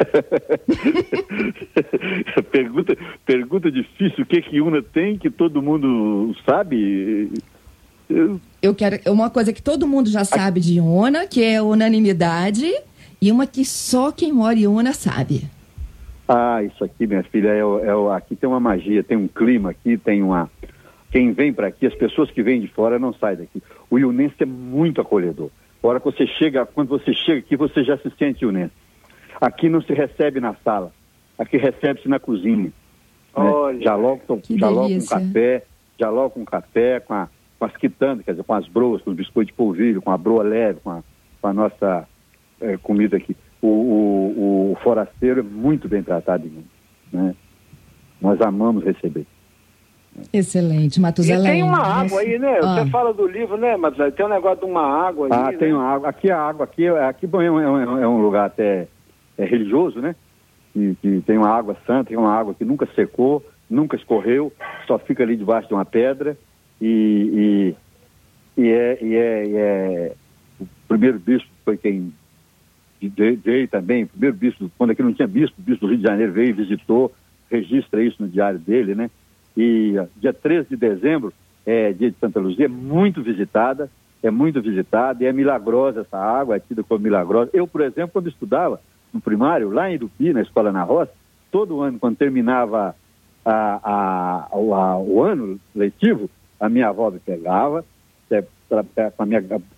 pergunta, 2.50 2.96
pergunta 3.26 3.70
difícil, 3.70 4.24
o 4.24 4.26
que 4.26 4.40
que 4.40 4.62
Una 4.62 4.82
tem 4.82 5.18
que 5.18 5.30
todo 5.30 5.60
mundo 5.60 6.34
sabe? 6.46 7.30
Eu, 8.08 8.40
Eu 8.62 8.74
quero 8.74 8.98
uma 9.12 9.28
coisa 9.28 9.52
que 9.52 9.62
todo 9.62 9.86
mundo 9.86 10.10
já 10.10 10.24
sabe 10.24 10.60
de 10.60 10.80
Una, 10.80 11.26
que 11.26 11.44
é 11.44 11.60
unanimidade, 11.60 12.72
e 13.20 13.30
uma 13.30 13.46
que 13.46 13.64
só 13.64 14.10
quem 14.10 14.32
mora 14.32 14.58
em 14.58 14.66
Una 14.66 14.94
sabe. 14.94 15.42
Ah, 16.32 16.62
isso 16.62 16.84
aqui, 16.84 17.08
minha 17.08 17.24
filha, 17.24 17.48
é, 17.48 17.58
é, 17.58 18.14
aqui 18.14 18.36
tem 18.36 18.48
uma 18.48 18.60
magia, 18.60 19.02
tem 19.02 19.16
um 19.16 19.26
clima 19.26 19.70
aqui, 19.70 19.98
tem 19.98 20.22
uma 20.22 20.48
quem 21.10 21.32
vem 21.32 21.52
para 21.52 21.66
aqui, 21.66 21.84
as 21.88 21.94
pessoas 21.96 22.30
que 22.30 22.40
vêm 22.40 22.60
de 22.60 22.68
fora 22.68 23.00
não 23.00 23.12
saem 23.12 23.38
daqui. 23.38 23.60
O 23.90 23.98
Ionense 23.98 24.36
é 24.38 24.46
muito 24.46 25.00
acolhedor. 25.00 25.50
A 25.82 25.88
hora 25.88 25.98
que 25.98 26.04
você 26.04 26.28
chega, 26.28 26.64
quando 26.64 26.86
você 26.86 27.12
chega 27.12 27.40
aqui, 27.40 27.56
você 27.56 27.82
já 27.82 27.98
se 27.98 28.08
sente 28.16 28.44
Ionense. 28.44 28.72
Aqui 29.40 29.68
não 29.68 29.82
se 29.82 29.92
recebe 29.92 30.38
na 30.38 30.54
sala, 30.62 30.92
aqui 31.36 31.56
recebe-se 31.56 32.08
na 32.08 32.20
cozinha. 32.20 32.66
Né? 32.66 32.72
Olha, 33.34 33.80
já 33.80 33.96
logo, 33.96 34.22
já 34.50 34.68
logo 34.68 34.94
um 34.94 35.04
café, 35.04 35.64
já 35.98 36.10
logo 36.10 36.40
um 36.40 36.44
café 36.44 37.00
com, 37.00 37.12
a, 37.12 37.28
com 37.58 37.64
as 37.64 37.76
quitandas, 37.76 38.24
quer 38.24 38.30
dizer, 38.30 38.44
com 38.44 38.54
as 38.54 38.68
broas, 38.68 39.02
com 39.02 39.10
os 39.10 39.16
biscoitos 39.16 39.50
de 39.50 39.56
polvilho, 39.56 40.00
com 40.00 40.12
a 40.12 40.16
broa 40.16 40.44
leve, 40.44 40.78
com 40.78 40.90
a, 40.90 41.02
com 41.42 41.48
a 41.48 41.52
nossa 41.52 42.08
é, 42.60 42.76
comida 42.76 43.16
aqui. 43.16 43.36
O, 43.62 43.66
o, 43.66 44.72
o, 44.72 44.76
forasteiro 44.82 45.40
é 45.40 45.42
muito 45.42 45.88
bem 45.88 46.02
tratado 46.02 46.46
em 46.46 46.64
né? 47.12 47.34
Nós 48.20 48.40
amamos 48.40 48.84
receber. 48.84 49.26
Excelente, 50.32 51.00
Matusalém. 51.00 51.40
E 51.40 51.50
tem 51.52 51.62
uma 51.62 51.78
água 51.78 52.20
aí, 52.20 52.38
né? 52.38 52.58
Ah. 52.62 52.84
Você 52.84 52.90
fala 52.90 53.12
do 53.12 53.26
livro, 53.26 53.56
né, 53.56 53.76
Mas 53.76 53.96
Tem 54.14 54.26
um 54.26 54.28
negócio 54.28 54.64
de 54.64 54.70
uma 54.70 54.82
água 54.82 55.26
aí. 55.26 55.32
Ah, 55.32 55.52
tem 55.58 55.68
né? 55.68 55.74
uma 55.74 55.84
água. 55.84 56.08
Aqui 56.08 56.30
a 56.30 56.38
água, 56.38 56.64
aqui, 56.64 56.88
aqui 56.88 57.26
bom, 57.26 57.40
é, 57.40 57.50
um, 57.50 57.98
é 57.98 58.08
um 58.08 58.20
lugar 58.20 58.46
até 58.46 58.88
é 59.38 59.44
religioso, 59.44 60.00
né? 60.00 60.14
Que, 60.72 60.94
que, 61.00 61.20
tem 61.22 61.38
uma 61.38 61.48
água 61.48 61.76
santa, 61.86 62.10
tem 62.10 62.18
uma 62.18 62.32
água 62.32 62.54
que 62.54 62.64
nunca 62.64 62.86
secou, 62.94 63.44
nunca 63.68 63.96
escorreu, 63.96 64.52
só 64.86 64.98
fica 64.98 65.22
ali 65.22 65.36
debaixo 65.36 65.68
de 65.68 65.74
uma 65.74 65.84
pedra. 65.84 66.36
E, 66.80 67.74
e, 68.56 68.62
e, 68.62 68.68
é, 68.70 68.98
e, 69.02 69.14
é, 69.16 69.46
e 69.46 69.56
é, 69.56 70.12
o 70.60 70.66
primeiro 70.88 71.18
bispo 71.18 71.48
foi 71.64 71.76
quem 71.76 72.12
veio 73.08 73.68
também, 73.68 74.06
primeiro 74.06 74.36
bispo, 74.36 74.70
quando 74.76 74.90
aqui 74.90 75.02
não 75.02 75.12
tinha 75.12 75.28
bispo, 75.28 75.56
o 75.58 75.62
bispo 75.62 75.86
do 75.86 75.90
Rio 75.90 75.98
de 75.98 76.06
Janeiro 76.06 76.32
veio 76.32 76.50
e 76.50 76.52
visitou, 76.52 77.12
registra 77.50 78.02
isso 78.02 78.22
no 78.22 78.28
diário 78.28 78.58
dele, 78.58 78.94
né? 78.94 79.10
E 79.56 79.94
dia 80.16 80.32
13 80.32 80.68
de 80.68 80.76
dezembro, 80.76 81.32
é 81.66 81.92
dia 81.92 82.10
de 82.10 82.16
Santa 82.18 82.40
Luzia, 82.40 82.66
é 82.66 82.68
muito 82.68 83.22
visitada, 83.22 83.90
é 84.22 84.30
muito 84.30 84.60
visitada 84.60 85.22
e 85.22 85.26
é 85.26 85.32
milagrosa 85.32 86.02
essa 86.02 86.18
água, 86.18 86.56
é 86.56 86.60
tida 86.60 86.82
como 86.82 87.00
milagrosa. 87.00 87.50
Eu, 87.52 87.66
por 87.66 87.80
exemplo, 87.80 88.10
quando 88.12 88.28
estudava 88.28 88.80
no 89.12 89.20
primário, 89.20 89.70
lá 89.70 89.90
em 89.90 89.94
Irupi, 89.94 90.32
na 90.32 90.42
escola 90.42 90.70
na 90.70 90.82
roça, 90.82 91.12
todo 91.50 91.80
ano, 91.80 91.98
quando 91.98 92.16
terminava 92.16 92.94
a, 93.44 93.80
a, 93.82 94.48
a, 94.52 94.98
o 94.98 95.22
ano 95.22 95.58
letivo, 95.74 96.30
a 96.58 96.68
minha 96.68 96.88
avó 96.88 97.10
me 97.10 97.18
pegava, 97.18 97.84
é, 98.30 98.44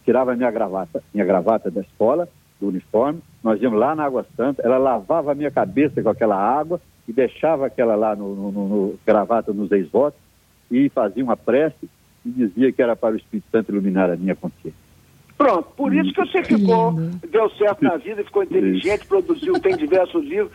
tirava 0.05 0.33
a 0.33 0.37
minha 0.37 0.51
gravata, 0.51 1.03
minha 1.15 1.25
gravata 1.25 1.71
da 1.71 1.81
escola, 1.81 2.29
do 2.63 2.69
uniforme, 2.69 3.21
nós 3.43 3.61
íamos 3.61 3.79
lá 3.79 3.95
na 3.95 4.05
Água 4.05 4.25
Santa, 4.37 4.63
ela 4.63 4.79
lavava 4.79 5.33
a 5.33 5.35
minha 5.35 5.51
cabeça 5.51 6.03
com 6.03 6.09
aquela 6.09 6.37
água, 6.37 6.81
e 7.07 7.13
deixava 7.13 7.67
aquela 7.67 7.95
lá 7.95 8.15
no, 8.15 8.35
no, 8.35 8.51
no 8.53 8.95
gravata 9.05 9.53
nos 9.53 9.71
ex-votos 9.73 10.19
e 10.71 10.89
fazia 10.89 11.25
uma 11.25 11.37
prece 11.37 11.89
e 12.25 12.31
dizia 12.31 12.73
que 12.73 12.81
era 12.81 12.95
para 12.95 13.15
o 13.15 13.17
Espírito 13.17 13.51
Santo 13.51 13.73
iluminar 13.73 14.11
a 14.11 14.17
minha 14.17 14.37
consciência. 14.37 14.82
Pronto, 15.37 15.69
por 15.77 15.95
isso 15.95 16.13
que 16.13 16.21
você 16.21 16.45
ficou, 16.45 16.93
deu 17.31 17.51
certo 17.51 17.83
na 17.83 17.97
vida, 17.97 18.23
ficou 18.23 18.43
inteligente, 18.43 19.07
produziu, 19.07 19.55
tem 19.61 19.77
diversos 19.77 20.25
livros. 20.25 20.53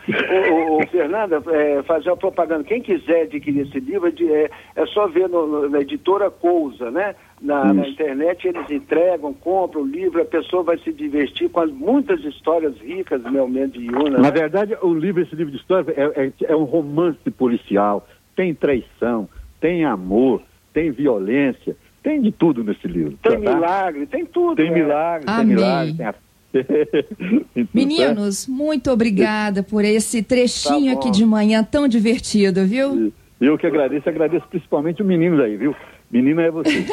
O, 0.70 0.86
Fernanda, 0.88 1.42
é, 1.48 1.82
fazer 1.82 2.10
a 2.10 2.16
propaganda. 2.16 2.64
Quem 2.64 2.80
quiser 2.80 3.22
adquirir 3.22 3.66
esse 3.66 3.80
livro, 3.80 4.08
é, 4.08 4.50
é 4.76 4.86
só 4.86 5.06
ver 5.06 5.28
no, 5.28 5.46
no, 5.46 5.68
na 5.68 5.80
editora 5.80 6.30
Cousa, 6.30 6.90
né? 6.90 7.14
Na, 7.40 7.72
na, 7.72 7.86
internet, 7.86 8.48
eles 8.48 8.68
entregam, 8.68 9.32
compram 9.32 9.82
o 9.82 9.86
livro, 9.86 10.20
a 10.20 10.24
pessoa 10.24 10.64
vai 10.64 10.78
se 10.78 10.92
divertir 10.92 11.48
com 11.48 11.60
as 11.60 11.70
muitas 11.70 12.24
histórias 12.24 12.76
ricas, 12.78 13.22
realmente, 13.22 13.78
de 13.78 13.86
Yuna. 13.86 14.10
Na 14.10 14.22
né? 14.22 14.30
verdade, 14.30 14.76
o 14.82 14.92
livro, 14.92 15.22
esse 15.22 15.36
livro 15.36 15.52
de 15.52 15.58
história 15.58 15.92
é, 15.96 16.26
é, 16.26 16.32
é 16.52 16.56
um 16.56 16.64
romance 16.64 17.30
policial, 17.30 18.08
tem 18.34 18.54
traição, 18.54 19.28
tem 19.60 19.84
amor, 19.84 20.42
tem 20.72 20.90
violência 20.90 21.76
tem 22.02 22.20
de 22.20 22.32
tudo 22.32 22.64
nesse 22.64 22.86
livro. 22.86 23.18
Tem 23.22 23.40
tá? 23.40 23.54
milagre, 23.54 24.06
tem 24.06 24.24
tudo. 24.26 24.56
Tem 24.56 24.70
né? 24.70 24.76
milagre, 24.76 25.26
tem 25.26 25.46
milagre, 25.46 25.94
tem 25.94 26.06
a 26.06 26.14
Meninos, 27.74 28.46
muito 28.46 28.90
obrigada 28.90 29.62
por 29.62 29.84
esse 29.84 30.22
trechinho 30.22 30.94
tá 30.94 31.00
aqui 31.00 31.10
de 31.10 31.24
manhã 31.26 31.62
tão 31.62 31.86
divertido, 31.86 32.64
viu? 32.64 33.12
Eu 33.40 33.58
que 33.58 33.66
agradeço, 33.66 34.08
agradeço 34.08 34.46
principalmente 34.48 35.02
os 35.02 35.06
meninos 35.06 35.40
aí, 35.40 35.56
viu? 35.56 35.76
Menina 36.10 36.42
é 36.42 36.50
você. 36.50 36.84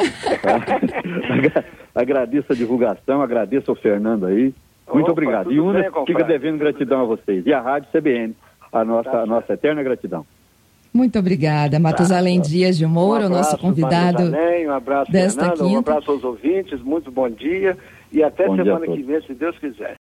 Tá? 0.42 0.60
agradeço 1.96 2.52
a 2.52 2.56
divulgação, 2.56 3.22
agradeço 3.22 3.72
ao 3.72 3.78
Fernando 3.78 4.26
aí. 4.26 4.54
Muito 4.94 5.06
Opa, 5.06 5.12
obrigado. 5.14 5.52
E 5.52 5.60
Una 5.60 5.84
fica 6.06 6.24
devendo 6.24 6.60
gratidão 6.60 7.02
a 7.02 7.06
vocês. 7.06 7.46
E 7.46 7.54
a 7.54 7.62
Rádio 7.62 7.90
CBN, 7.92 8.36
a 8.72 8.84
nossa, 8.84 9.10
tá. 9.10 9.22
a 9.22 9.26
nossa 9.26 9.54
eterna 9.54 9.82
gratidão. 9.82 10.26
Muito 10.96 11.20
obrigada, 11.20 11.78
Matusalém 11.78 12.40
tá. 12.40 12.48
Dias 12.48 12.78
de 12.78 12.86
Moura, 12.86 13.24
um 13.24 13.26
abraço, 13.26 13.52
nosso 13.52 13.58
convidado. 13.58 14.24
um 14.66 14.72
abraço, 14.72 15.12
desta 15.12 15.50
Fernanda, 15.50 15.64
quinta. 15.66 15.76
um 15.76 15.94
abraço 15.98 16.12
aos 16.12 16.24
ouvintes, 16.24 16.82
muito 16.82 17.12
bom 17.12 17.30
dia 17.30 17.78
e 18.14 18.24
até 18.24 18.48
bom 18.48 18.56
semana 18.56 18.88
que 18.88 19.04
vem, 19.04 19.22
se 19.24 19.34
Deus 19.34 19.60
quiser. 19.60 19.94